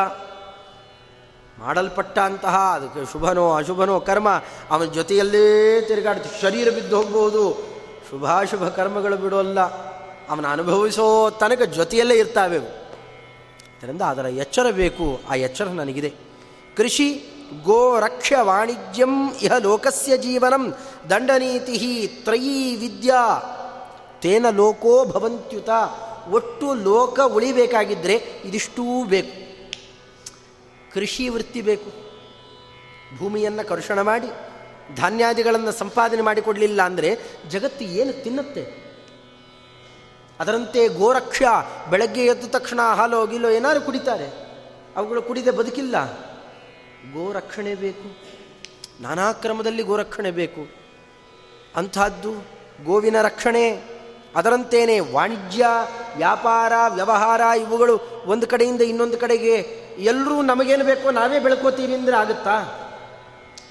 [1.60, 4.30] ಮಾಡಲ್ಪಟ್ಟ ಅಂತಹ ಅದಕ್ಕೆ ಶುಭನೋ ಅಶುಭನೋ ಕರ್ಮ
[4.72, 7.70] ಅವನ ಜೊತೆಯಲ್ಲೇ ತಿರುಗಾಡ್ತು ಶರೀರ ಬಿದ್ದು ಹೋಗ್ಬೋದು.
[8.10, 9.60] ಶುಭಾಶುಭ ಕರ್ಮಗಳು ಬಿಡೋಲ್ಲ.
[10.30, 12.79] ಅವನ ಅನುಭವಿಸೋ ತನಕ ಜೊತೆಯಲ್ಲೇ ಇರ್ತಾವೆ
[13.80, 15.22] ಅದರಿಂದ ಅದರ ಎಚ್ಚರ ಬೇಕು.
[15.30, 16.14] ಆ ಎಚ್ಚರ ನನಗಿದೆ.
[16.78, 17.24] ಕೃಷಿ
[17.64, 20.76] ಗೋ ರಕ್ಷ ವಾಣಿಜ್ಯಂ ಇಹ ಲೋಕಸ್ಯ ಜೀವನಂ
[21.10, 23.40] ದಂಡನೀತಿ ತ್ರಯೀ ವಿದ್ಯಾ.
[24.22, 25.70] ತೇನ ಲೋಕೋ ಭವಂತ್ಯುತ.
[26.30, 28.16] ಒಟ್ಟು ಲೋಕ ಉಳಿಬೇಕಾಗಿದ್ದರೆ
[28.46, 29.72] ಇದಿಷ್ಟೂ ಬೇಕು.
[30.94, 31.92] ಕೃಷಿ ವೃತ್ತಿ ಬೇಕು.
[33.18, 34.28] ಭೂಮಿಯನ್ನು ಕರುಷಣ ಮಾಡಿ,
[34.96, 37.18] ಧಾನ್ಯಾದಿಗಳನ್ನು ಸಂಪಾದನೆ ಮಾಡಿಕೊಡಲಿಲ್ಲ ಅಂದರೆ
[37.50, 38.89] ಜಗತ್ತು ಏನು ತಿನ್ನುತ್ತೆ?
[40.40, 41.44] ಅದರಂತೆ ಗೋರಕ್ಷ
[41.90, 44.50] ಬೆಳಗ್ಗೆ ಎದ್ದ ತಕ್ಷಣ ಹಾಲೋ ಗಿಲೋ ಏನಾದ್ರು ಕುಡಿತಾರೆ.
[44.96, 46.14] ಅವುಗಳು ಕುಡಿದೆ ಬದುಕಿಲ್ಲ.
[47.14, 48.18] ಗೋರಕ್ಷಣೆ ಬೇಕು.
[49.02, 50.68] ನಾನಾ ಕ್ರಮದಲ್ಲಿ ಗೋರಕ್ಷಣೆ ಬೇಕು.
[51.76, 52.32] ಅಂಥದ್ದು
[52.86, 53.84] ಗೋವಿನ ರಕ್ಷಣೆ,
[54.36, 55.66] ಅದರಂತೇನೆ ವಾಣಿಜ್ಯ,
[56.18, 59.56] ವ್ಯಾಪಾರ, ವ್ಯವಹಾರ, ಇವುಗಳು ಒಂದು ಕಡೆಯಿಂದ ಇನ್ನೊಂದು ಕಡೆಗೆ
[60.00, 62.56] ಎಲ್ಲರೂ ನಮಗೇನು ಬೇಕೋ ನಾವೇ ಬೆಳ್ಕೋತೀವಿ ಅಂದರೆ ಆಗುತ್ತಾ?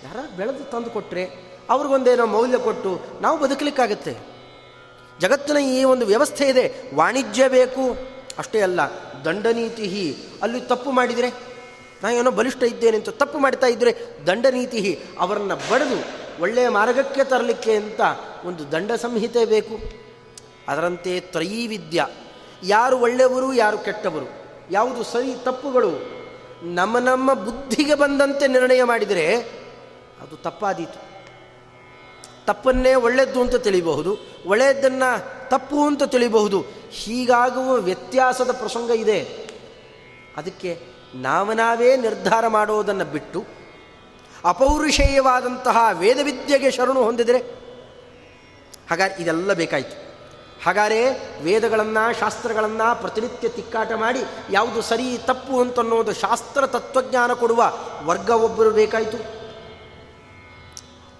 [0.05, 1.31] ಯಾರು ಬೆಳೆದು ತಂದು ಕೊಟ್ಟರೆ
[1.71, 4.38] ಅವ್ರಿಗೊಂದೇನೋ ಮೌಲ್ಯ ಕೊಟ್ಟು ನಾವು ಬದುಕಲಿಕ್ಕಾಗತ್ತೆ.
[5.21, 6.91] ಜಗತ್ತಿನ ಈ ಒಂದು ವ್ಯವಸ್ಥೆ ಇದೆ.
[6.95, 7.97] ವಾಣಿಜ್ಯ ಬೇಕು.
[8.39, 8.81] ಅಷ್ಟೇ ಅಲ್ಲ
[9.25, 11.31] ದಂಡನೀತಿ ಅಲ್ಲಿ ತಪ್ಪು ಮಾಡಿದರೆ,
[12.03, 13.95] ನಾ ಏನೋ ಬಲಿಷ್ಠ ಇದ್ದೇನೆ ಅಂತ ತಪ್ಪು ಮಾಡ್ತಾ ಇದ್ದರೆ
[14.27, 18.01] ದಂಡನೀತಿ ಅವರನ್ನು ಬಡಿದು ಒಳ್ಳೆಯ ಮಾರ್ಗಕ್ಕೆ ತರಲಿಕ್ಕೆ ಅಂತ
[18.45, 19.79] ಒಂದು ದಂಡ ಸಂಹಿತೆ ಬೇಕು.
[20.69, 22.07] ಅದರಂತೆ ತ್ರಯೀವಿದ್ಯ.
[22.63, 24.29] ಯಾರು ಒಳ್ಳೆಯವರು, ಯಾರು ಕೆಟ್ಟವರು.
[24.71, 26.19] ಯಾವುದು ಸರಿ, ತಪ್ಪುಗಳು.
[26.63, 29.37] ನಮ್ಮ ನಮ್ಮ ಬುದ್ಧಿಗೆ ಬಂದಂತೆ ನಿರ್ಣಯ ಮಾಡಿದರೆ
[30.23, 31.08] ಅದು ತಪ್ಪಾದೀತು.
[32.49, 35.11] ತಪ್ಪನ್ನೇ ಒಳ್ಳೆಯದ್ದು ಅಂತ ತಿಳಿಬಹುದು, ಒಳ್ಳೆಯದನ್ನು
[35.49, 39.19] ತಪ್ಪು ಅಂತ ತಿಳಿಬಹುದು, ಹೀಗಾಗುವ ವ್ಯತ್ಯಾಸದ ಪ್ರಸಂಗ ಇದೆ.
[40.37, 40.71] ಅದಕ್ಕೆ
[41.15, 43.45] ನಾವು ನಾವೇ ನಿರ್ಧಾರ ಮಾಡೋದನ್ನು ಬಿಟ್ಟು,
[44.45, 47.39] ಅಪೌರುಷೇಯವಾದಂತಹ ವೇದವಿದ್ಯೆಗೆ ಶರಣು ಹೊಂದಿದರೆ,
[48.91, 49.97] ಹಾಗಾದ್ರೆ ಇದೆಲ್ಲ ಬೇಕಾಯಿತು.
[50.65, 51.01] ಹಾಗಾದರೆ
[51.43, 57.63] ವೇದಗಳನ್ನು, ಶಾಸ್ತ್ರಗಳನ್ನು ಪ್ರತಿನಿತ್ಯ ತಿಕ್ಕಾಟ ಮಾಡಿ, ಯಾವುದು ಸರಿ ತಪ್ಪು ಅಂತನ್ನೋದು ಶಾಸ್ತ್ರ ತತ್ವಜ್ಞಾನ ಕೊಡುವ
[58.05, 59.48] ವರ್ಗ ಒಬ್ಬರು ಬೇಕಾಯಿತು.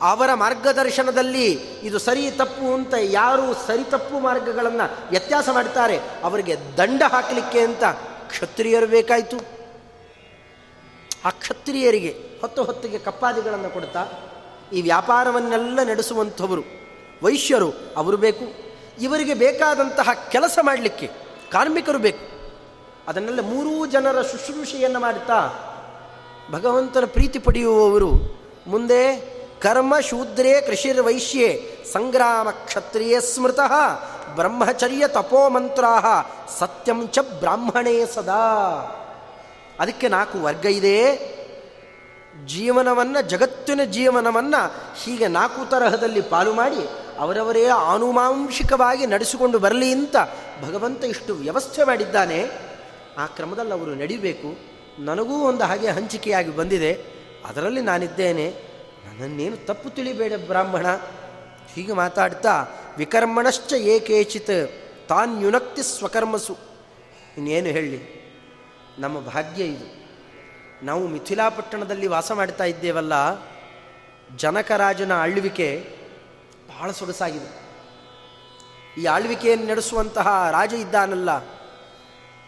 [0.03, 7.61] ಅವರ ಮಾರ್ಗದರ್ಶನದಲ್ಲಿ ಇದು ಸರಿ ತಪ್ಪು ಅಂತ ಯಾರು ಸರಿ ತಪ್ಪು ಮಾರ್ಗಗಳನ್ನು ವ್ಯತ್ಯಾಸ ಮಾಡ್ತಾರೆ, ಅವರಿಗೆ ದಂಡ ಹಾಕಲಿಕ್ಕೆ
[7.61, 7.85] ಅಂತ
[8.29, 9.37] ಕ್ಷತ್ರಿಯರು ಬೇಕಾಯಿತು.
[11.25, 14.07] ಆ ಕ್ಷತ್ರಿಯರಿಗೆ ಹೊತ್ತು ಹೊತ್ತಿಗೆ ಕಪ್ಪಾದಿಗಳನ್ನು ಕೊಡ್ತಾ,
[14.73, 16.63] ಈ ವ್ಯಾಪಾರವನ್ನೆಲ್ಲ ನಡೆಸುವಂಥವರು,
[17.23, 18.45] ವೈಶ್ಯರು ಅವರು ಬೇಕು.
[19.01, 21.11] ಇವರಿಗೆ ಬೇಕಾದಂತಹ ಕೆಲಸ ಮಾಡಲಿಕ್ಕೆ
[21.53, 22.39] ಕಾರ್ಮಿಕರು ಬೇಕು.
[23.09, 25.39] ಅದನ್ನೆಲ್ಲ ಮೂರೂ ಜನರ ಶುಶ್ರೂಷೆಯನ್ನು ಮಾಡುತ್ತಾ
[26.51, 28.11] ಭಗವಂತನ ಪ್ರೀತಿ ಪಡೆಯುವವರು
[28.67, 33.73] ಮುಂದೆ ಕರ್ಮ ಶೂದ್ರೇ ಕೃಷಿರ್ ವೈಶ್ಯೇ ಸಂಗ್ರಾಮ ಕ್ಷತ್ರಿಯ ಸ್ಮೃತಃ
[34.35, 36.07] ಬ್ರಹ್ಮಚರ್ಯ ತಪೋಮಂತ್ರಾಹ
[36.59, 38.41] ಸತ್ಯಂ ಚ ಬ್ರಾಹ್ಮಣೇ ಸದಾ.
[39.81, 41.17] ಅದಕ್ಕೆ ನಾಲ್ಕು ವರ್ಗ ಇದೆ.
[42.47, 50.17] ಜೀವನವನ್ನು, ಜಗತ್ತಿನ ಜೀವನವನ್ನು ಹೀಗೆ ನಾಲ್ಕು ತರಹದಲ್ಲಿ ಪಾಲು ಮಾಡಿ ಅವರವರೇ ಆನುಮಾಂಶಿಕವಾಗಿ ನಡೆಸಿಕೊಂಡು ಬರಲಿ ಅಂತ
[50.65, 52.51] ಭಗವಂತ ಇಷ್ಟು ವ್ಯವಸ್ಥೆ ಮಾಡಿದ್ದಾನೆ.
[53.19, 54.59] ಆ ಕ್ರಮದಲ್ಲಿ ಅವರು ನಡಿಬೇಕು.
[55.05, 56.93] ನನಗೂ ಒಂದು ಹಾಗೆ ಹಂಚಿಕೆಯಾಗಿ ಬಂದಿದೆ.
[57.49, 58.68] ಅದರಲ್ಲಿ ನಾನಿದ್ದೇನೆ.
[59.19, 60.87] ನನ್ನನ್ನೇನು ತಪ್ಪು ತಿಳಿಬೇಡ ಬ್ರಾಹ್ಮಣ?
[61.75, 64.71] ಹೀಗೆ ಮಾತಾಡ್ತಾ ವಿಕರ್ಮಣಶ್ಚ ಏಕೇಚಿತ್
[65.09, 66.59] ತಾನ್ಯುನಕ್ತಿ ಸ್ವಕರ್ಮಸು.
[67.37, 68.19] ಇನ್ನೇನು ಹೇಳಿ?
[68.99, 69.87] ನಮ್ಮ ಭಾಗ್ಯ ಇದು.
[70.87, 73.13] ನಾವು ಮಿಥಿಲಾಪಟ್ಟಣದಲ್ಲಿ ವಾಸ ಮಾಡ್ತಾ ಇದ್ದೇವಲ್ಲ,
[74.37, 75.69] ಜನಕರಾಜನ ಆಳ್ವಿಕೆ
[76.69, 77.69] ಬಹಳ ಸೊಗಸಾಗಿದೆ.
[79.01, 81.31] ಈ ಆಳ್ವಿಕೆಯನ್ನು ನಡೆಸುವಂತಹ ರಾಜ ಇದ್ದಾನಲ್ಲ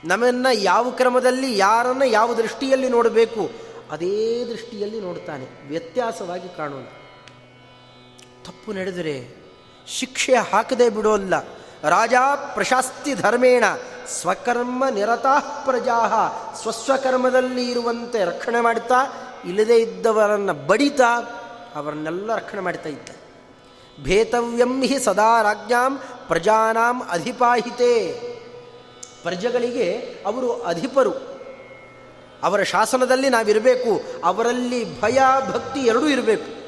[0.05, 6.87] ನಮ್ಮನ್ನು ಯಾವ ಕ್ರಮದಲ್ಲಿ, ಯಾರನ್ನು ಯಾವ ದೃಷ್ಟಿಯಲ್ಲಿ ನೋಡಬೇಕು ಅದೇ ದೃಷ್ಟಿಯಲ್ಲಿ ನೋಡ್ತಾನೆ ವ್ಯತ್ಯಾಸವಾಗಿ ಕಾಣೋಲ್ಲ
[8.45, 9.35] ತಪ್ಪು ನಡೆದರೆ
[9.89, 11.35] ಶಿಕ್ಷೆ ಹಾಕದೆ ಬಿಡೋಲ್ಲ.
[11.83, 12.15] ರಾಜ
[12.55, 13.65] ಪ್ರಶಾಸ್ತಿ ಧರ್ಮೇಣ,
[14.09, 15.99] ಸ್ವಕರ್ಮ ನಿರತಾ ಪ್ರಜಾ
[16.63, 18.95] ಸ್ವಸ್ವಕರ್ಮದಲ್ಲಿ ಇರುವಂತೆ ರಕ್ಷಣೆ ಮಾಡ್ತಾ,
[19.45, 21.19] ಇಲ್ಲದೇ ಇದ್ದವರನ್ನು ಬಡಿತಾ,
[21.77, 23.11] ಅವರನ್ನೆಲ್ಲ ರಕ್ಷಣೆ ಮಾಡ್ತಾ ಇದ್ದ.
[24.05, 25.99] ಭೇತವ್ಯಂ ಹಿ ಸದಾ ರಾಜ್ಞಾಂ
[26.29, 28.13] ಪ್ರಜಾನಾಂ ಅಧಿಪಾಹಿತೆ.
[29.23, 29.95] ಪ್ರಜೆಗಳಿಗೆ
[30.27, 31.30] ಅವರು ಅಧಿಪರು.
[32.43, 35.19] ಅವರ ಶಾಸನದಲ್ಲಿ ನಾವಿರಬೇಕು, ಅವರಲ್ಲಿ ಭಯ,
[35.53, 36.61] ಭಕ್ತಿ ಎರಡೂ ಇರಬೇಕು.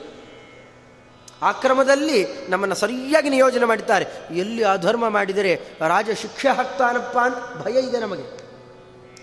[1.42, 8.22] ಆಕ್ರಮದಲ್ಲಿ ನಮ್ಮನ್ನು ಸರಿಯಾಗಿ ನಿಯೋಜನೆ ಮಾಡುತ್ತಾರೆ ಎಲ್ಲಿ ಅಧರ್ಮ ಮಾಡಿದರೆ ರಾಜ ಶಿಕ್ಷೆ ಹಾಕ್ತಾನಪ್ಪ ಅಂತ ಭಯ ಇದೆ ನಮಗೆ.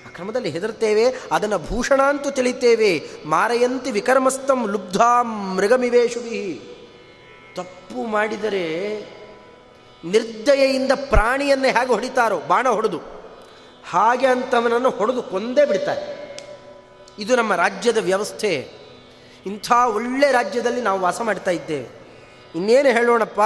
[0.05, 3.09] ಅಕ್ರಮದಲ್ಲಿ ಹೆದರ್ತೇವೆ, ಅದನ್ನು ಭೂಷಣ ಅಂತೂ ತಿಳಿತೇವೆ.
[3.25, 6.61] ಮಾರಯಂತಿ ವಿಕರ್ಮಸ್ತಂ ಲುಬ್ಧಾಂ ಮೃಗಮಿವೇಶುಭಿ
[7.55, 8.99] ತಪ್ಪು ಮಾಡಿದರೆ
[10.05, 12.99] ನಿರ್ದಯೆಯಿಂದ ಪ್ರಾಣಿಯನ್ನು ಹೇಗೆ ಹೊಡಿತಾರೋ, ಬಾಣ ಹೊಡೆದು.
[13.89, 16.18] ಹಾಗೆ ಅಂತವನನ್ನು ಹೊಡೆದು ಕೊಂದೇ ಬಿಡ್ತಾರೆ.
[17.19, 18.71] ಇದು ನಮ್ಮ ರಾಜ್ಯದ ವ್ಯವಸ್ಥೆ.
[19.45, 21.87] ಇಂಥ ಒಳ್ಳೆ ರಾಜ್ಯದಲ್ಲಿ ನಾವು ವಾಸ ಮಾಡ್ತಾ ಇದ್ದೇವೆ.
[22.55, 23.41] ಇನ್ನೇನು ಹೇಳೋಣಪ್ಪ?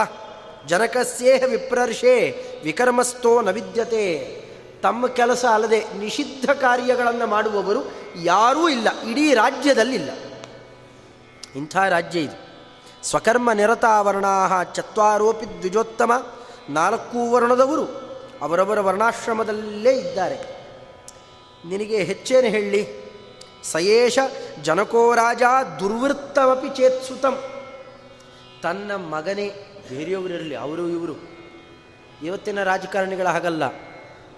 [0.68, 4.44] ಜನಕಸ್ಯೇಹ ವಿಪ್ರರ್ಷೆ ವಿಕರ್ಮಸ್ಥೋ ನವಿದ್ಯತೆ
[4.84, 9.02] ತಮ್ಮ ಕೆಲಸ ಅಲ್ಲದೆ ನಿಷಿದ್ಧ ಕಾರ್ಯಗಳನ್ನು ಮಾಡುವವರು ಯಾರೂ ಇಲ್ಲ.
[9.02, 10.10] ಇಡೀ ರಾಜ್ಯದಲ್ಲಿಲ್ಲ.
[11.56, 12.54] ಇಂಥ ರಾಜ್ಯ ಇದು.
[13.08, 16.34] ಸ್ವಕರ್ಮ ನಿರತಾವರ್ಣಾಹ ಚತ್ವಾರೋಪಿ ದ್ವಿಜೋತ್ತಮ
[16.70, 17.86] ನಾಲ್ಕು ವರ್ಣದವರು
[18.42, 20.68] ಅವರವರ ವರ್ಣಾಶ್ರಮದಲ್ಲೇ ಇದ್ದಾರೆ.
[21.66, 23.03] ನಿನಗೆ ಹೆಚ್ಚೇನು ಹೇಳಿ
[23.63, 24.19] ಸಯೇಷ
[24.62, 25.41] ಜನಕೋ ರಾಜ
[25.80, 27.43] ದುರ್ವೃತ್ತಮಪಿ ಚೇತ್ಸುತಂ
[28.63, 29.49] ತನ್ನ ಮಗನೇ,
[29.89, 31.13] ಬೇರೆಯವರಿರಲಿ, ಅವರು ಇವರು.
[32.23, 33.63] ಇವತ್ತಿನ ರಾಜಕಾರಣಿಗಳ ಹಾಗಲ್ಲ.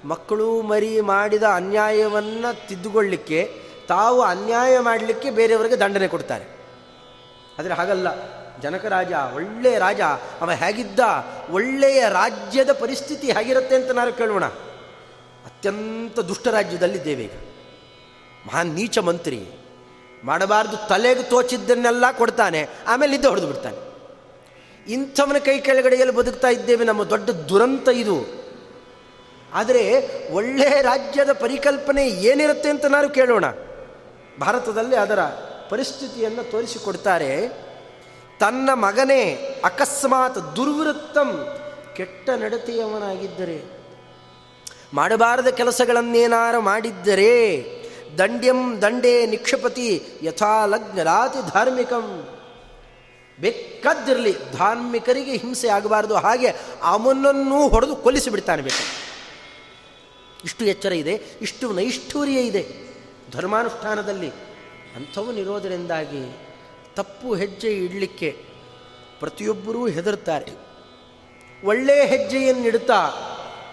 [0.05, 6.45] ಮಕ್ಕಳು ಮರಿ ಮಾಡಿದ ಅನ್ಯಾಯವನ್ನು ತಿದ್ದುಕೊಳ್ಳಿಕ್ಕೆ, ತಾವು ಅನ್ಯಾಯ ಮಾಡಲಿಕ್ಕೆ ಬೇರೆಯವರಿಗೆ ದಂಡನೆ ಕೊಡ್ತಾರೆ.
[7.59, 8.07] ಆದರೆ ಹಾಗಲ್ಲ.
[8.59, 10.01] ಜನಕ ರಾಜ ಒಳ್ಳೆಯ ರಾಜ,
[10.41, 10.99] ಅವ ಹೇಗಿದ್ದ,
[11.51, 14.45] ಒಳ್ಳೆಯ ರಾಜ್ಯದ ಪರಿಸ್ಥಿತಿ ಹೇಗಿರುತ್ತೆ ಅಂತ ನಾವು ಕೇಳೋಣ.
[15.45, 17.31] ಅತ್ಯಂತ ದುಷ್ಟ ರಾಜ್ಯದಲ್ಲಿದ್ದೇವೆ ಈಗ.
[18.47, 19.39] ಮಹಾನ್ ನೀಚ ಮಂತ್ರಿ.
[20.23, 23.79] ಮಾಡಬಾರ್ದು ತಲೆಗೆ ತೋಚಿದ್ದನ್ನೆಲ್ಲ ಕೊಡ್ತಾನೆ, ಆಮೇಲೆ ನಿದ್ದೆ ಹೊಡೆದು ಬಿಡ್ತಾನೆ.
[24.88, 28.17] ಇಂಥವನ ಕೈ ಕೆಳಗಡೆಯಲ್ಲಿ ಬದುಕ್ತಾ ಇದ್ದೇವೆ, ನಮ್ಮ ದೊಡ್ಡ ದುರಂತ ಇದು.
[29.53, 29.84] ಆದರೆ
[30.31, 33.45] ಒಳ್ಳೆಯ ರಾಜ್ಯದ ಪರಿಕಲ್ಪನೆ ಏನಿರುತ್ತೆ ಅಂತ ನಾನು ಕೇಳೋಣ.
[34.39, 35.21] ಭಾರತದಲ್ಲಿ ಅದರ
[35.69, 37.31] ಪರಿಸ್ಥಿತಿಯನ್ನು ತೋರಿಸಿಕೊಡ್ತಾರೆ,
[38.39, 39.21] ತನ್ನ ಮಗನೇ
[39.63, 41.29] ಅಕಸ್ಮಾತ್ ದುರ್ವೃತ್ತಂ
[41.95, 43.58] ಕೆಟ್ಟ ನಡತೆಯವನಾಗಿದ್ದರೆ.
[44.93, 47.31] ಮಾಡಬಾರದ ಕೆಲಸಗಳನ್ನೇನಾರು ಮಾಡಿದ್ದರೆ
[48.17, 52.28] ದಂಡ್ಯಂ ದಂಡೇ ನಿಕ್ಷಪತಿ ಯಥಾ ಲಗ್ನರಾತಿ ಧಾರ್ಮಿಕಂ.
[53.39, 56.15] ಬೇಕಾದ್ದಿರಲಿ ಧಾರ್ಮಿಕರಿಗೆ ಹಿಂಸೆ ಆಗಬಾರದು.
[56.15, 56.47] ಹಾಗೆ
[56.84, 59.06] ಅವನನ್ನು ಹೊಡೆದು ಕೊಲ್ಲಿಸಿಬಿಡ್ತಾನೆ ಬೇಕು.
[60.45, 62.67] ಇಷ್ಟು ಎಚ್ಚರ ಇದೆ, ಇಷ್ಟು ನೈಷ್ಠೂರ್ಯ ಇದೆ.
[63.32, 64.30] ಧರ್ಮಾನುಷ್ಠಾನದಲ್ಲಿ
[64.95, 66.38] ಅಂಥವನಿರೋದರಿಂದಾಗಿ
[66.95, 68.45] ತಪ್ಪು ಹೆಜ್ಜೆ ಇಡಲಿಕ್ಕೆ
[69.19, 70.51] ಪ್ರತಿಯೊಬ್ಬರೂ ಹೆದರ್ತಾರೆ.
[71.65, 73.12] ಒಳ್ಳೆಯ ಹೆಜ್ಜೆಯನ್ನಿಡುತ್ತಾ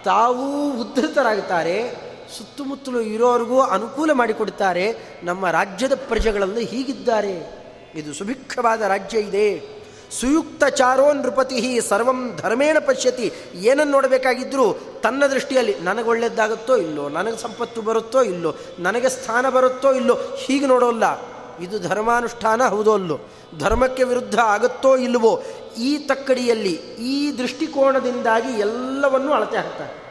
[0.05, 4.95] ತಾವೂ ಉದ್ಧತರಾಗುತ್ತಾರೆ ಸುತ್ತಮುತ್ತಲು ಇರೋರಿಗೂ ಅನುಕೂಲ ಮಾಡಿಕೊಡುತ್ತಾರೆ.
[5.23, 7.63] ನಮ್ಮ ರಾಜ್ಯದ ಪ್ರಜೆಗಳಲ್ಲಿ ಹೀಗಿದ್ದಾರೆ.
[7.95, 9.73] ಇದು ಸುಭಿಕ್ಷವಾದ ರಾಜ್ಯ ಇದೆ.
[10.11, 13.31] ಸುಯುಕ್ತ ಚಾರೋ ನೃಪತಿ ಸರ್ವಂ ಧರ್ಮೇಣ ಪಶ್ಯತಿ.
[13.53, 20.13] ಏನನ್ನು ನೋಡಬೇಕಾಗಿದ್ದರೂ ತನ್ನ ದೃಷ್ಟಿಯಲ್ಲಿ ನನಗೆ ಒಳ್ಳೆಯದಾಗುತ್ತೋ ಇಲ್ಲೋ, ನನಗೆ ಸಂಪತ್ತು ಬರುತ್ತೋ ಇಲ್ಲೋ, ನನಗೆ ಸ್ಥಾನ ಬರುತ್ತೋ ಇಲ್ಲೋ,
[20.13, 21.33] ಹೀಗೆ ನೋಡೋಲ್ಲ.
[21.63, 23.19] ಇದು ಧರ್ಮಾನುಷ್ಠಾನ ಹೌದೋ ಅಲ್ಲೋ
[23.59, 25.43] ಧರ್ಮಕ್ಕೆ ವಿರುದ್ಧ ಆಗುತ್ತೋ ಇಲ್ಲವೋ,
[25.77, 30.03] ಈ ತಕ್ಕಡಿಯಲ್ಲಿ, ಈ ದೃಷ್ಟಿಕೋನದಿಂದಾಗಿ ಎಲ್ಲವನ್ನೂ ಅಳತೆ ಹಾಕ್ತಾರೆ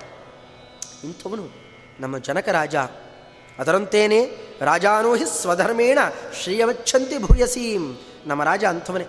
[2.03, 2.77] ನಮ್ಮ ಜನಕ ರಾಜ.
[3.59, 4.25] ಅದರಂತೇನೆ
[4.61, 5.99] ರಾಜಾನೋಹಿ ಸ್ವಧರ್ಮೇಣ
[6.43, 9.05] ಶ್ರೇಯವಚ್ಛಂತಿ ಭೂಯಸೀಂ ನಮ್ಮ ರಾಜ ಅಂಥವನೇ.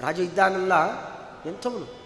[0.00, 0.72] ರಾಜ ಇದ್ದಾನಲ್ಲ,
[1.46, 2.02] ಎಂಥವನು?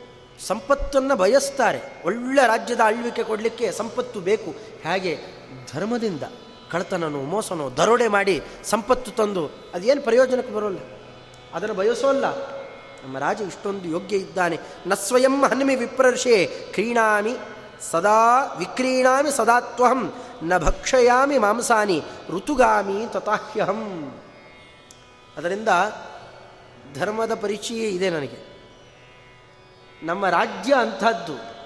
[0.46, 2.02] ಸಂಪತ್ತನ್ನು ಬಯಸ್ತಾರೆ.
[2.04, 4.50] ಒಳ್ಳೆ ರಾಜ್ಯದ ಆಳ್ವಿಕೆ ಕೊಡಲಿಕ್ಕೆ ಸಂಪತ್ತು ಬೇಕು.
[4.82, 5.18] ಹೇಗೆ?
[5.74, 6.22] ಧರ್ಮದಿಂದ.
[6.70, 10.78] ಕಳತನನು ಮೋಸನೋ, ದರೋಡೆ ಮಾಡಿ ಸಂಪತ್ತು ತಂದು ಅದೇನು ಪ್ರಯೋಜನಕ್ಕೆ ಬರೋಲ್ಲ.
[11.54, 12.24] ಅದನ್ನು ಬಯಸೋಲ್ಲ
[13.04, 14.58] ನಮ್ಮ ರಾಜ ಇಷ್ಟೊಂದು ಯೋಗ್ಯ ಇದ್ದಾನೆ.
[14.86, 17.36] ನ ಸ್ವಯಂ ಹನ್ಮಿ ವಿಪ್ರರ್ಷೆ ಕ್ರೀಣಾಮಿ
[17.90, 20.12] ಸದಾ ವಿಕ್ರೀಣಾಮಿ ಸದಾತ್ವಹಂ
[20.42, 24.14] ನ ಭಕ್ಷಯಾಮಿ ಮಾಂಸಾನಿ ಋತುಗಾಮಿ ತಥಾಹ್ಯಹಂ
[25.36, 25.68] ಅದರಿಂದ
[26.94, 28.56] ಧರ್ಮದ ಪರಿಚಯ ಇದೆ ನನಗೆ.
[30.02, 31.56] ನಮ್ಮ ರಾಜ್ಯ ಅಂಥದ್ದು.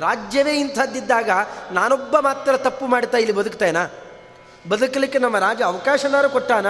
[0.00, 1.30] ರಾಜ್ಯವೇ ಇಂಥದ್ದಿದ್ದಾಗ
[1.72, 3.86] ನಾನೊಬ್ಬ ಮಾತ್ರ ತಪ್ಪು ಮಾಡ್ತಾ ಇಲ್ಲಿ ಬದುಕ್ತೇನಾ?
[4.68, 6.66] ಬದುಕಲಿಕ್ಕೆ ನಮ್ಮ ರಾಜ ಅವಕಾಶನಾರು ಕೊಟ್ಟಾನ?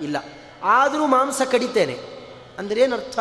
[0.00, 0.16] ಇಲ್ಲ.
[0.62, 1.98] ಆದರೂ ಮಾಂಸ ಕಡಿತೇನೆ.
[2.58, 3.18] ಅಂದ್ರೇನರ್ಥ,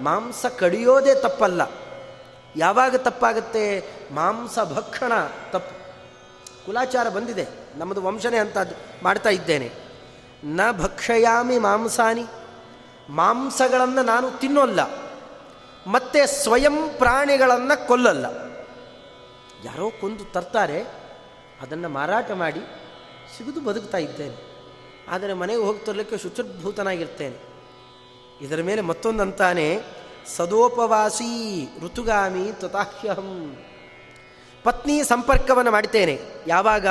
[0.00, 1.62] ಮಾಂಸ ಕಡಿಯೋದೇ ತಪ್ಪಲ್ಲ.
[2.56, 3.84] ಯಾವಾಗ ತಪ್ಪಾಗುತ್ತೆ?
[4.12, 5.12] ಮಾಂಸ ಭಕ್ಷಣ
[5.50, 5.80] ತಪ್ಪು.
[6.66, 7.46] ಕುಲಾಚಾರ ಬಂದಿದೆ.
[7.76, 8.56] ನಮ್ಮದು ವಂಶನೇ ಅಂತ
[9.02, 9.70] ಮಾಡ್ತಾ ಇದ್ದೇನೆ.
[10.44, 12.24] ನ ಭಕ್ಷಯಾಮಿ ಮಾಂಸಾನಿ.
[13.08, 14.80] ಮಾಂಸಗಳನ್ನು ನಾನು ತಿನ್ನೋಲ್ಲ.
[15.86, 18.26] ಮತ್ತೆ ಸ್ವಯಂ ಪ್ರಾಣಿಗಳನ್ನು ಕೊಲ್ಲಲ್ಲ.
[19.64, 20.82] ಯಾರೋ ಕೊಂದು ತರ್ತಾರೆ.
[21.60, 22.60] ಅದನ್ನು ಮಾರಾಟ ಮಾಡಿ
[23.38, 24.50] ಸಿಗುದು ಬದುಕ್ತಾ ಇದ್ದೇನೆ.
[25.08, 27.50] ಆದರೆ ಮನೆಗೆ ಹೋಗ್ತಿರ್ಲಿಕ್ಕೆ ಶುಚಿರ್ಭೂತನಾಗಿರ್ತೇನೆ.
[28.44, 29.82] ಇದರ ಮೇಲೆ ಮತ್ತೊಂದಂತಾನೆ
[30.26, 33.56] ಸದೋಪವಾಸಿ ಋತುಗಾಮಿ ತಥಾಹ್ಯಹಂ.
[34.64, 36.86] ಪತ್ನಿ ಸಂಪರ್ಕವನ್ನು ಮಾಡ್ತೇನೆ ಯಾವಾಗ?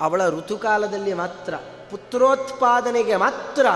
[0.00, 1.54] ಅವಳ ಋತುಕಾಲದಲ್ಲಿ ಮಾತ್ರ.
[1.90, 3.66] ಪುತ್ರೋತ್ಪಾದನೆಗೆ ಮಾತ್ರ.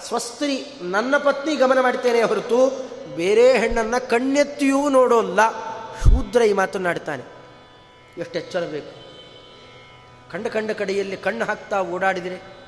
[0.00, 5.50] ಸ್ವಸ್ತ್ರಿ, ನನ್ನ ಪತ್ನಿ ಗಮನ ಮಾಡ್ತೇನೆ ಹೊರತು ಬೇರೆ ಹೆಣ್ಣನ್ನು ಕಣ್ಣೆತ್ತಿಯೂ ನೋಡೋಲ್ಲ.
[6.04, 7.24] ಶೂದ್ರ ಈ ಮಾತನ್ನಾಡ್ತಾನೆ
[8.18, 9.02] ಎಷ್ಟು ಎಚ್ಚರ ಬೇಕು.
[10.30, 12.62] ಕಂಡ ಕಂಡ ಕಡೆಯಲ್ಲಿ ಕಣ್ಣು ಹಾಕ್ತಾ ಓಡಾಡಿದರೆ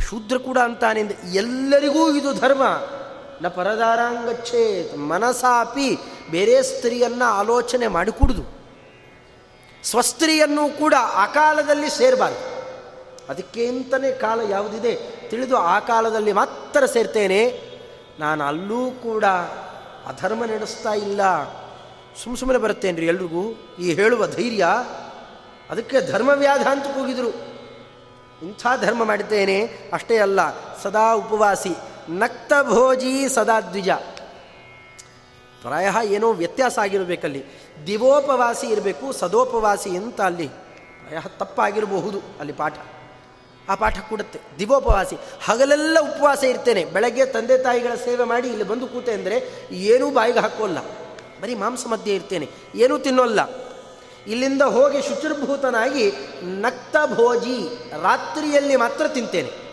[0.00, 1.00] ಶೂದ್ರ ಕೂಡ ಅಂತಾನೆ
[1.34, 2.62] ಎಲ್ಲರಿಗೂ ಇದು ಧರ್ಮ.
[3.42, 5.98] ನ ಪರದಾರಾಂಗಚ್ಛೇತ್ ಮನಸಾಪಿ
[6.30, 8.42] ಬೇರೆ ಸ್ತ್ರೀಯನ್ನು ಆಲೋಚನೆ ಮಾಡಿಕೂಡುದು.
[9.84, 12.56] ಸ್ವಸ್ತ್ರೀಯನ್ನು ಕೂಡ ಆ ಕಾಲದಲ್ಲಿ ಸೇರಬಾರ್ದು.
[13.28, 14.94] ಅದಕ್ಕೆ ಅಂತಲೇ ಕಾಲ ಯಾವುದಿದೆ
[15.30, 17.60] ತಿಳಿದು ಆ ಕಾಲದಲ್ಲಿ ಮಾತ್ರ ಸೇರ್ತೇನೆ.
[18.20, 19.24] ನಾನು ಅಲ್ಲೂ ಕೂಡ
[20.06, 21.20] ಅಧರ್ಮ ನಡೆಸ್ತಾ ಇಲ್ಲ.
[22.24, 24.66] ಸುಮ್ ಸುಮ್ಮನೆ ಬರುತ್ತೇನೆ ರೀ ಎಲ್ರಿಗೂ ಈ ಹೇಳುವ ಧೈರ್ಯ.
[25.70, 27.28] ಅದಕ್ಕೆ ಧರ್ಮವ್ಯಾಧ ಅಂತ ಕೂಗಿದ್ರು.
[28.42, 29.64] ಇಂಥ ಧರ್ಮ ಮಾಡಿದ್ದೇನೆ.
[29.92, 30.40] ಅಷ್ಟೇ ಅಲ್ಲ,
[30.82, 31.74] ಸದಾ ಉಪವಾಸಿ.
[32.08, 33.90] ನಕ್ತ ಭೋಜಿ ಸದಾ ದ್ವಿಜ
[35.62, 37.44] ಪ್ರಾಯ ಏನೋ ವ್ಯತ್ಯಾಸ ಆಗಿರಬೇಕಲ್ಲಿ.
[37.86, 40.48] ದಿವೋಪವಾಸಿ ಇರಬೇಕು, ಸದೋಪವಾಸಿ ಅಂತ ಅಲ್ಲಿ.
[40.48, 42.74] ಪ್ರಾಯ ತಪ್ಪಾಗಿರಬಹುದು ಅಲ್ಲಿ ಪಾಠ.
[43.68, 44.40] ಆ ಪಾಠ ಕೊಡುತ್ತೆ.
[44.58, 45.16] ದಿವೋಪವಾಸಿ.
[45.44, 46.84] ಹಗಲೆಲ್ಲ ಉಪವಾಸ ಇರ್ತೇನೆ.
[46.84, 50.78] ಬೆಳಗ್ಗೆ ತಂದೆ ತಾಯಿಗಳ ಸೇವೆ ಮಾಡಿ ಇಲ್ಲಿ ಬಂದು ಕೂತೆ ಅಂದರೆ ಏನೂ ಬಾಯಿಗೆ ಹಾಕೋಲ್ಲ.
[51.42, 52.48] ಬರೀ ಮಾಂಸ ಮಧ್ಯೆ ಇರ್ತೇನೆ.
[52.74, 53.40] ಏನೂ ತಿನ್ನೋಲ್ಲ.
[54.26, 57.68] ಇಲ್ಲಿಂದ ಹೋಗಿ ಶುಚಿರ್ಭೂತನಾಗಿ ನಕ್ತ ಭೋಜಿ
[58.02, 59.65] ರಾತ್ರಿಯಲ್ಲಿ ಮಾತ್ರ ತಿಂತೇನೆ.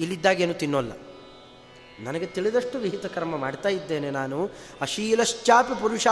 [0.00, 0.92] ಇಲ್ಲಿದ್ದಾಗೇನು ತಿನ್ನೋಲ್ಲ.
[2.00, 4.50] ನನಗೆ ತಿಳಿದಷ್ಟು ವಿಹಿತ ಕರ್ಮ ಮಾಡ್ತಾ ಇದ್ದೇನೆ ನಾನು.
[4.80, 6.06] ಅಶೀಲಶ್ಚಾಪಿ ಪುರುಷ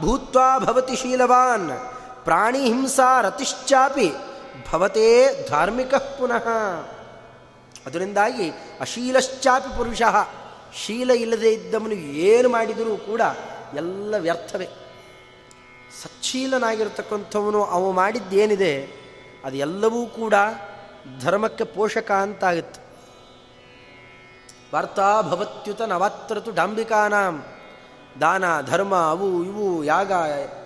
[0.00, 1.70] ಭೂತ್ವಾ ಭವತಿ ಶೀಲವಾನ್.
[2.24, 4.12] ಪ್ರಾಣಿ ಹಿಂಸಾ ರತಿಶ್ಚಾಪಿ
[4.72, 6.48] ಭವತೇ ಧಾರ್ಮಿಕ ಪುನಃ.
[7.86, 10.02] ಅದರಿಂದಾಗಿ ಅಶೀಲಶ್ಚಾಪಿ ಪುರುಷ
[10.84, 13.20] ಶೀಲ ಇಲ್ಲದೆ ಇದ್ದವನು ಏನು ಮಾಡಿದರೂ ಕೂಡ
[13.74, 14.68] ಎಲ್ಲ ವ್ಯರ್ಥವೇ.
[16.02, 19.04] ಸಚ್ಛೀಲನಾಗಿರ್ತಕ್ಕಂಥವನು ಅವು ಮಾಡಿದ್ದೇನಿದೆ
[19.44, 20.34] ಅದೆಲ್ಲವೂ ಕೂಡ
[21.20, 22.83] ಧರ್ಮಕ್ಕೆ ಪೋಷಕ ಅಂತಾಗುತ್ತೆ
[24.74, 27.44] ವಾರ್ತಾ ಭವತ್ಯುತ ನವಾತ್ರತು ಡಾಂಬಿಕಾನಾಂ.
[28.20, 30.12] ದಾನ, ಧರ್ಮ, ಅವು ಇವು, ಯಾಗ,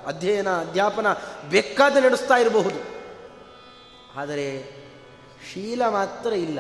[0.07, 1.07] ಅಧ್ಯಯನ, ಅಧ್ಯಾಪನ
[1.51, 2.79] ಬೇಕಾದ ನಡೆಸ್ತಾ ಇರಬಹುದು.
[4.21, 4.79] ಆದರೆ
[5.53, 6.59] ಶೀಲ ಮಾತ್ರ ಇಲ್ಲ.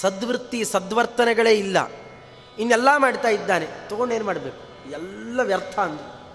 [0.00, 1.76] ಸದ್ವೃತ್ತಿ, ಸದ್ವರ್ತನೆಗಳೇ ಇಲ್ಲ.
[2.58, 3.66] ಇನ್ನೆಲ್ಲ ಮಾಡ್ತಾ ಇದ್ದಾನೆ.
[3.88, 4.90] ತಗೊಂಡೇನು ಮಾಡಬೇಕು?
[4.90, 6.32] ಎಲ್ಲ ವ್ಯರ್ಥ ಅಂದರು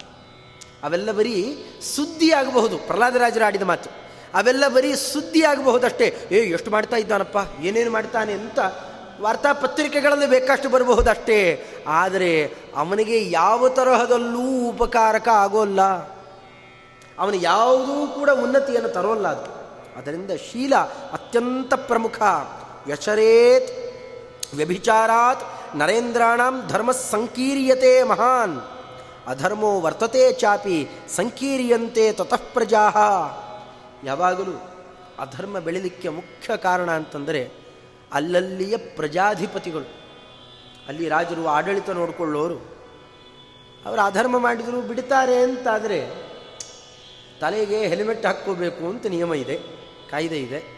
[0.82, 1.64] ಅವೆಲ್ಲ ಬರೀ
[1.96, 3.90] ಸುದ್ದಿಯಾಗಬಹುದು ಪ್ರಹ್ಲಾದರಾಜರು ಆಡಿದ ಮಾತು.
[4.34, 7.36] ಅವೆಲ್ಲ ಬರೀ ಸುದ್ದಿ ಆಗಬಹುದಷ್ಟೇ ಏ, ಎಷ್ಟು ಮಾಡ್ತಾ ಇದ್ದಾನಪ್ಪ?
[7.60, 8.58] ಏನೇನು ಮಾಡ್ತಾನೆ ಅಂತ
[9.20, 11.66] ವಾರ್ತಾಪತ್ರಿಕೆಗಳಲ್ಲಿ ಬೇಕಷ್ಟು ಬರಬಹುದಷ್ಟೇ.
[11.86, 15.80] ಆದರೆ ಅವನಿಗೆ ಯಾವ ತರಹದಲ್ಲೂ ಉಪಕಾರಕ ಆಗೋಲ್ಲ.
[17.18, 19.66] ಅವನು ಯಾವುದೂ ಕೂಡ ಉನ್ನತಿಯನ್ನು ತರೋಲ್ಲ ಅದು.
[19.98, 20.76] ಅದರಿಂದ ಶೀಲ
[21.12, 22.22] ಅತ್ಯಂತ ಪ್ರಮುಖ.
[22.88, 23.86] ಯಶರೇತ್
[24.56, 28.60] ವ್ಯಭಿಚಾರಾತ್ ನರೇಂದ್ರಾಣಂ ಧರ್ಮ ಸಂಕೀರ್ಯತೆ ಮಹಾನ್.
[29.28, 32.88] ಅಧರ್ಮೋ ವರ್ತತೆ ಚಾಪಿ ಸಂಕೀರ್ಯಂತೆ ತತಃ ಪ್ರಜಾ
[34.04, 34.62] ಯಾವಾಗಲೂ
[35.18, 37.65] ಅಧರ್ಮ ಬೆಳಿಲಿಕ್ಕೆ ಮುಖ್ಯ ಕಾರಣ ಅಂತಂದರೆ
[38.12, 39.88] ಅಲ್ಲಲ್ಲಿಯ ಪ್ರಜಾಧಿಪತಿಗಳು.
[40.88, 42.76] ಅಲ್ಲಿ ರಾಜರು ಆಡಳಿತ ನೋಡಿಕೊಳ್ಳೋರು.
[43.86, 46.26] ಅವರು ಅಧರ್ಮ ಮಾಡಿದರೂ, ಬಿಡ್ತಾರೆ ಅಂತಾದರೆ
[47.40, 49.56] ತಲೆಗೆ ಹೆಲ್ಮೆಟ್ ಹಾಕ್ಕೋಬೇಕು ಅಂತ ನಿಯಮ ಇದೆ,
[50.10, 50.76] ಕಾಯ್ದೆ ಇದೆ.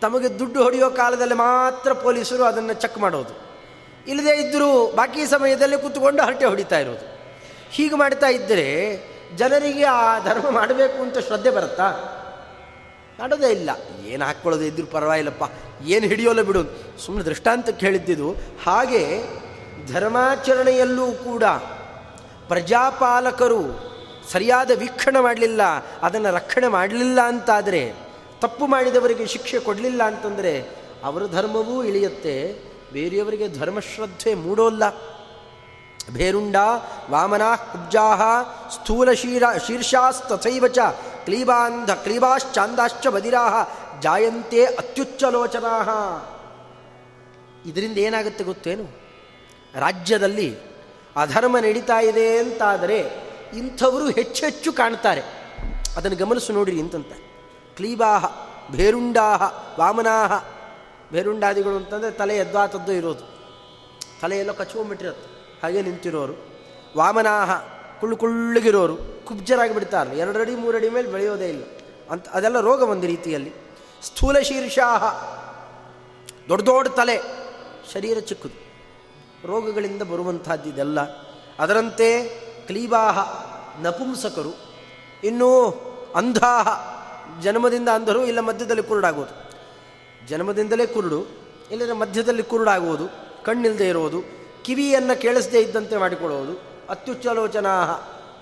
[0.00, 3.46] ತಮಗೆ ದುಡ್ಡು ಹೊಡೆಯೋ ಕಾಲದಲ್ಲಿ ಮಾತ್ರ ಪೊಲೀಸರು ಅದನ್ನು ಚೆಕ್ ಮಾಡೋದು.
[4.06, 7.06] ಇಲ್ಲದೇ ಇದ್ದರೂ ಬಾಕಿ ಸಮಯದಲ್ಲಿ ಕೂತ್ಕೊಂಡು ಹರಟೆ ಹೊಡಿತಾ ಇರೋದು.
[7.70, 8.66] ಹೀಗೆ ಮಾಡ್ತಾ ಇದ್ದರೆ
[9.36, 11.88] ಜನರಿಗೆ ಆ ಧರ್ಮ ಮಾಡಬೇಕು ಅಂತ ಶ್ರದ್ಧೆ ಬರುತ್ತಾ?
[13.20, 13.70] ಮಾಡೋದೇ ಇಲ್ಲ.
[14.06, 15.44] ಏನು ಹಾಕ್ಕೊಳ್ಳೋದೇ ಇದ್ರೂ ಪರವಾಗಿಲ್ಲಪ್ಪ.
[15.84, 16.64] ಏನು ಹಿಡಿಯೋಲ್ಲ ಬಿಡು.
[17.00, 19.22] ಸುಮ್ಮನೆ ದೃಷ್ಟಾಂತಕ್ಕೆ ಹೇಳಿದ್ದಿದ್ದು ಹಾಗೆ
[19.92, 21.44] ಧರ್ಮಾಚರಣೆಯಲ್ಲೂ ಕೂಡ
[22.48, 23.62] ಪ್ರಜಾಪಾಲಕರು
[24.32, 25.62] ಸರಿಯಾದ ವೀಕ್ಷಣೆ ಮಾಡಲಿಲ್ಲ.
[26.02, 27.94] ಅದನ್ನು ರಕ್ಷಣೆ ಮಾಡಲಿಲ್ಲ ಅಂತಾದರೆ,
[28.40, 30.68] ತಪ್ಪು ಮಾಡಿದವರಿಗೆ ಶಿಕ್ಷೆ ಕೊಡಲಿಲ್ಲ ಅಂತಂದರೆ,
[31.04, 32.52] ಅವರ ಧರ್ಮವೂ ಇಳಿಯುತ್ತೆ.
[32.92, 34.90] ಬೇರೆಯವರಿಗೆ ಧರ್ಮಶ್ರದ್ಧೆ ಮೂಡೋಲ್ಲ.
[36.12, 36.56] ಭೇರುಂಡ
[37.10, 38.16] ವಾಮನ ಕುಬ್ಜಾ
[38.74, 40.78] ಸ್ಥೂಲ ಶೀರ ಶೀರ್ಷಾಸ್ತಥೈವ ಚ
[41.26, 43.54] ಕ್ಲೀಬಾಂಧ ಕ್ಲೀಬಾಶ್ಚಾಂದಾಶ್ಚ ಬದಿರಾಹ
[44.00, 45.82] ಜಾಯಂತೆ ಅತ್ಯುಚ್ಚಲೋಚನಾ
[47.66, 48.88] ಇದರಿಂದ ಏನಾಗುತ್ತೆ ಗೊತ್ತೇನು?
[49.74, 50.56] ರಾಜ್ಯದಲ್ಲಿ
[51.16, 53.10] ಅಧರ್ಮ ನಡೀತಾ ಇದೆ ಅಂತಾದರೆ
[53.56, 55.22] ಇಂಥವರು ಹೆಚ್ಚೆಚ್ಚು ಕಾಣ್ತಾರೆ.
[55.96, 57.12] ಅದನ್ನು ಗಮನಿಸು ನೋಡಿರಿ ಇಂತಂತ
[57.76, 58.24] ಕ್ಲೀಬಾಹ,
[58.72, 59.42] ಭೇರುಂಡಾಹ,
[59.80, 60.44] ವಾಮನಾಹ.
[61.12, 63.22] ಭೇರುಂಡಾದಿಗಳು ಅಂತಂದರೆ ತಲೆ ಎದ್ವಾತದ್ದು ಇರೋದು.
[64.22, 65.58] ತಲೆಯೆಲ್ಲ ಕಚ್ಕೊಂಡ್ಬಿಟ್ಟಿರತ್ತೆ.
[65.62, 66.34] ಹಾಗೆ ನಿಂತಿರೋರು.
[66.96, 67.50] ವಾಮನಾಹ
[68.00, 71.64] ಕುಳ್ಳು ಕುಳ್ಳಗಿರೋರು ಕುಬ್ಜರಾಗಿ ಬಿಡ್ತಾರೆ ಎರಡಡಿ ಮೂರಡಿ ಮೇಲೆ ಬೆಳೆಯೋದೇ ಇಲ್ಲ.
[72.10, 73.52] ಅಂತ, ಅದೆಲ್ಲ ರೋಗ ಒಂದು ರೀತಿಯಲ್ಲಿ.
[74.02, 75.04] ಸ್ಥೂಲ ಶೀರ್ಷಾಹ.
[76.48, 77.18] ದೊಡ್ಡ ದೊಡ್ಡ ತಲೆ.
[77.92, 78.66] ಶರೀರ ಚಿಕ್ಕದು.
[79.46, 81.00] ರೋಗಗಳಿಂದ ಬರುವಂಥದ್ದು ಇದೆಲ್ಲ.
[81.58, 82.28] ಅದರಂತೆ
[82.66, 83.18] ಕ್ಲೀಬಾಹ,
[83.82, 84.74] ನಪುಂಸಕರು.
[85.24, 85.70] ಇನ್ನೂ
[86.16, 86.96] ಅಂಧಾಹ.
[87.42, 89.46] ಜನ್ಮದಿಂದ ಅಂಧರು, ಇಲ್ಲ ಮಧ್ಯದಲ್ಲಿ ಕುರುಡಾಗೋದು
[90.26, 91.26] ಜನ್ಮದಿಂದಲೇ ಕುರುಡು
[91.70, 93.08] ಇಲ್ಲದ ಮಧ್ಯದಲ್ಲಿ ಕುರುಡಾಗುವುದು.
[93.44, 94.22] ಕಣ್ಣಿಲ್ಲದೆ ಇರೋದು.
[94.62, 96.75] ಕಿವಿಯನ್ನು ಕೇಳಿಸದೇ ಇದ್ದಂತೆ ಮಾಡಿಕೊಳ್ಳುವುದು.
[96.90, 97.74] ಅತ್ಯುಚ್ಚಲೋಚನಾ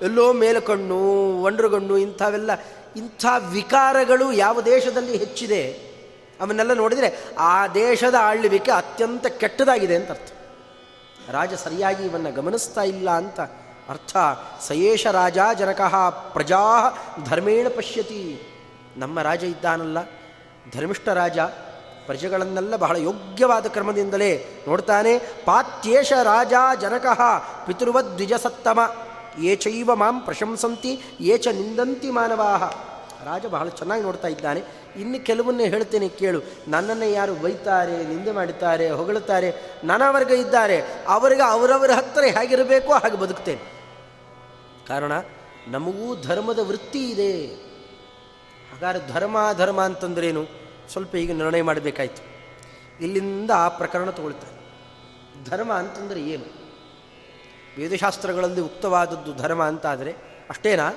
[0.03, 1.01] ಎಲ್ಲೋ ಮೇಲುಕಣ್ಣು,
[1.43, 2.51] ಒಂಡ್ರಗಣ್ಣು, ಇಂಥವೆಲ್ಲ,
[2.97, 5.63] ಇಂಥ ವಿಕಾರಗಳು ಯಾವ ದೇಶದಲ್ಲಿ ಹೆಚ್ಚಿದೆ,
[6.41, 10.33] ಅವನ್ನೆಲ್ಲ ನೋಡಿದರೆ ಆ ದೇಶದ ಆಳ್ವಿಕೆ ಅತ್ಯಂತ ಕೆಟ್ಟದಾಗಿದೆ ಅಂತ ಅರ್ಥ.
[11.31, 13.41] ರಾಜ ಸರಿಯಾಗಿ ಇವನ್ನ ಗಮನಿಸ್ತಾ ಇಲ್ಲ ಅಂತ
[13.89, 14.17] ಅರ್ಥ.
[14.61, 16.61] ಸಯೇಷ ರಾಜ ಜನಕಃ ಪ್ರಜಾ
[17.25, 18.23] ಧರ್ಮೇಣ ಪಶ್ಯತಿ.
[18.97, 19.99] ನಮ್ಮ ರಾಜ ಇದ್ದಾನಲ್ಲ,
[20.75, 21.39] ಧರ್ಮಿಷ್ಠ ರಾಜ
[22.07, 27.21] ಪ್ರಜೆಗಳನ್ನೆಲ್ಲ ಬಹಳ ಯೋಗ್ಯವಾದ ಕ್ರಮದಿಂದಲೇ ನೋಡ್ತಾನೆ, ಪಾತ್ಯೇಷ ರಾಜ ಜನಕಃ
[27.67, 28.97] ಪಿತೃವದ್ವಿಜಸತ್ತಮ
[29.43, 32.63] ಏಚೈವ ಮಾಂ ಪ್ರಶಂಸಂತಿ ಏಚ ನಿಂದಂತಿ ಮಾನವಾಹ
[33.25, 34.63] ರಾಜ ಬಹಳ ಚೆನ್ನಾಗಿ ನೋಡ್ತಾ ಇದ್ದಾನೆ.
[34.97, 36.41] ಇನ್ನು ಕೆಲವನ್ನೇ ಹೇಳ್ತೇನೆ, ಕೇಳು.
[36.69, 39.55] ನನ್ನನ್ನು ಯಾರು ಬೈತಾರೆ ನಿಂದೆ ಮಾಡುತ್ತಾರೆ, ಹೊಗಳುತ್ತಾರೆ?
[39.85, 40.83] ನಾನಾ ವರ್ಗ ಇದ್ದಾರೆ.
[41.09, 43.63] ಅವರಿಗೆ ಅವರವರ ಹತ್ತಿರ ಹೇಗಿರಬೇಕೋ ಹಾಗೆ ಬದುಕ್ತೇನೆ.
[44.89, 45.13] ಕಾರಣ,
[45.69, 47.47] ನಮಗೂ ಧರ್ಮದ ವೃತ್ತಿ ಇದೆ.
[48.73, 50.64] ಹಾಗಾದ್ರೆ ಧರ್ಮ ಧರ್ಮ ಅಂತಂದ್ರೇನು?
[50.89, 52.23] ಸ್ವಲ್ಪ ಈಗ ನಿರ್ಣಯ ಮಾಡಬೇಕಾಯ್ತು.
[53.05, 54.55] ಇಲ್ಲಿಂದ ಆ ಪ್ರಕರಣ ತಗೊಳ್ತಾರೆ
[55.45, 56.45] ಧರ್ಮ ಅಂತಂದರೆ ಏನು?
[57.79, 60.15] ವೇದಶಾಸ್ತ್ರಗಳಲ್ಲಿ ಉಕ್ತವಾದದ್ದು ಧರ್ಮ ಅಂತಾದರೆ
[60.51, 60.89] ಅಷ್ಟೇನಾ?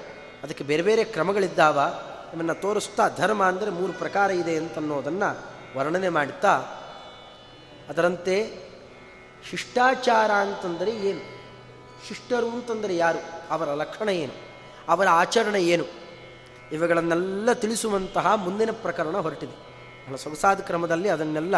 [0.44, 1.80] ಅದಕ್ಕೆ ಬೇರೆ ಬೇರೆ ಕ್ರಮಗಳಿದ್ದಾವ?
[1.80, 6.54] ನಿಮ್ಮನ್ನು ತೋರಿಸ್ತಾ ಧರ್ಮ ಅಂದರೆ ಮೂರು ಪ್ರಕಾರ ಇದೆ ಅಂತನ್ನೋದನ್ನು ವರ್ಣನೆ ಮಾಡುತ್ತಾ
[7.90, 8.68] ಅದರಂತೆ
[9.50, 11.38] ಶಿಷ್ಟಾಚಾರ ಅಂತಂದರೆ ಏನು?
[12.08, 13.20] ಶಿಷ್ಟರು ಅಂತಂದರೆ ಯಾರು?
[13.50, 14.34] ಅವರ ಲಕ್ಷಣ ಏನು?
[14.88, 15.86] ಅವರ ಆಚರಣೆ ಏನು?
[16.72, 19.67] ಇವುಗಳನ್ನೆಲ್ಲ ತಿಳಿಸುವಂತಹ ಮುಂದಿನ ಪ್ರಕರಣ ಹೊರಟಿದೆ.
[20.08, 21.56] ಬಹಳ ಸೊಗಸಾದ ಕ್ರಮದಲ್ಲಿ ಅದನ್ನೆಲ್ಲ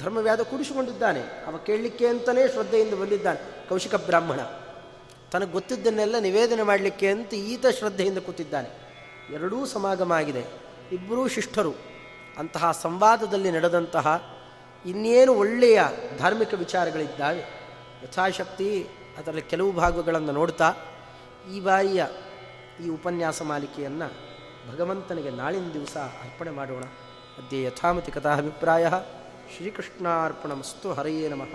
[0.00, 1.20] ಧರ್ಮವ್ಯಾದ ಕೂಡಿಸಿಕೊಂಡಿದ್ದಾನೆ.
[1.20, 3.68] ಅವ ಕೇಳಲಿಕ್ಕೆ ಅಂತಲೇ ಶ್ರದ್ಧೆಯಿಂದ ಬಂದಿದ್ದಾನೆ.
[3.68, 4.40] ಕೌಶಿಕ ಬ್ರಾಹ್ಮಣ.
[5.32, 8.68] ತನಗೆ ಗೊತ್ತಿದ್ದನ್ನೆಲ್ಲ ನಿವೇದನೆ ಮಾಡಲಿಕ್ಕೆ ಅಂತ ಈತ ಶ್ರದ್ಧೆಯಿಂದ ಕೂತಿದ್ದಾನೆ.
[9.32, 10.44] ಎರಡೂ ಸಮಾಗಮ ಆಗಿದೆ.
[10.92, 11.74] ಇಬ್ಬರೂ ಶಿಷ್ಟರು.
[12.38, 14.36] ಅಂತಹ ಸಂವಾದದಲ್ಲಿ ನಡೆದಂತಹ
[14.86, 15.82] ಇನ್ನೇನು ಒಳ್ಳೆಯ
[16.18, 17.40] ಧಾರ್ಮಿಕ ವಿಚಾರಗಳಿದ್ದಾವೆ?
[18.04, 18.86] ಯಥಾಶಕ್ತಿ,
[19.18, 20.74] ಅದರಲ್ಲಿ ಕೆಲವು ಭಾಗಗಳನ್ನು ನೋಡ್ತಾ
[21.54, 22.06] ಈ ಬಾರಿಯ
[22.86, 24.12] ಈ ಉಪನ್ಯಾಸ ಮಾಲಿಕೆಯನ್ನು
[24.72, 26.82] ಭಗವಂತನಿಗೆ ನಾಳಿನ ದಿವಸ ಅರ್ಪಣೆ ಮಾಡೋಣ.
[27.38, 28.86] ಅದ್ಯ ಯಥಾಮತಿ ಕಥಾಭಿಪ್ರಾಯ.
[29.56, 31.52] ಶ್ರೀಕೃಷ್ಣಾರ್ಪಣಮಸ್ತು ಹರಯೇ ನಮಃ.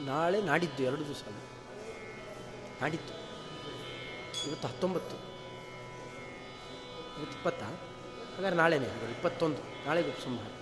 [0.00, 1.22] ನಾಳೆ ನಾಡಿದ್ದು ಎರಡು ದಿವಸ
[2.82, 3.14] ನಾಡಿದ್ದು.
[4.48, 5.16] ಇವತ್ತು ಹತ್ತೊಂಬತ್ತು.
[7.16, 7.66] ಇವತ್ತು ಇಪ್ಪತ್ತಾ?
[7.66, 9.86] ಹಾಗಾದ್ರೆ ನಾಳೆನೇ ಇಪ್ಪತ್ತೊಂದು.
[9.86, 10.61] ನಾಳೆಗೆ ಉಪಸಂಹಾರ?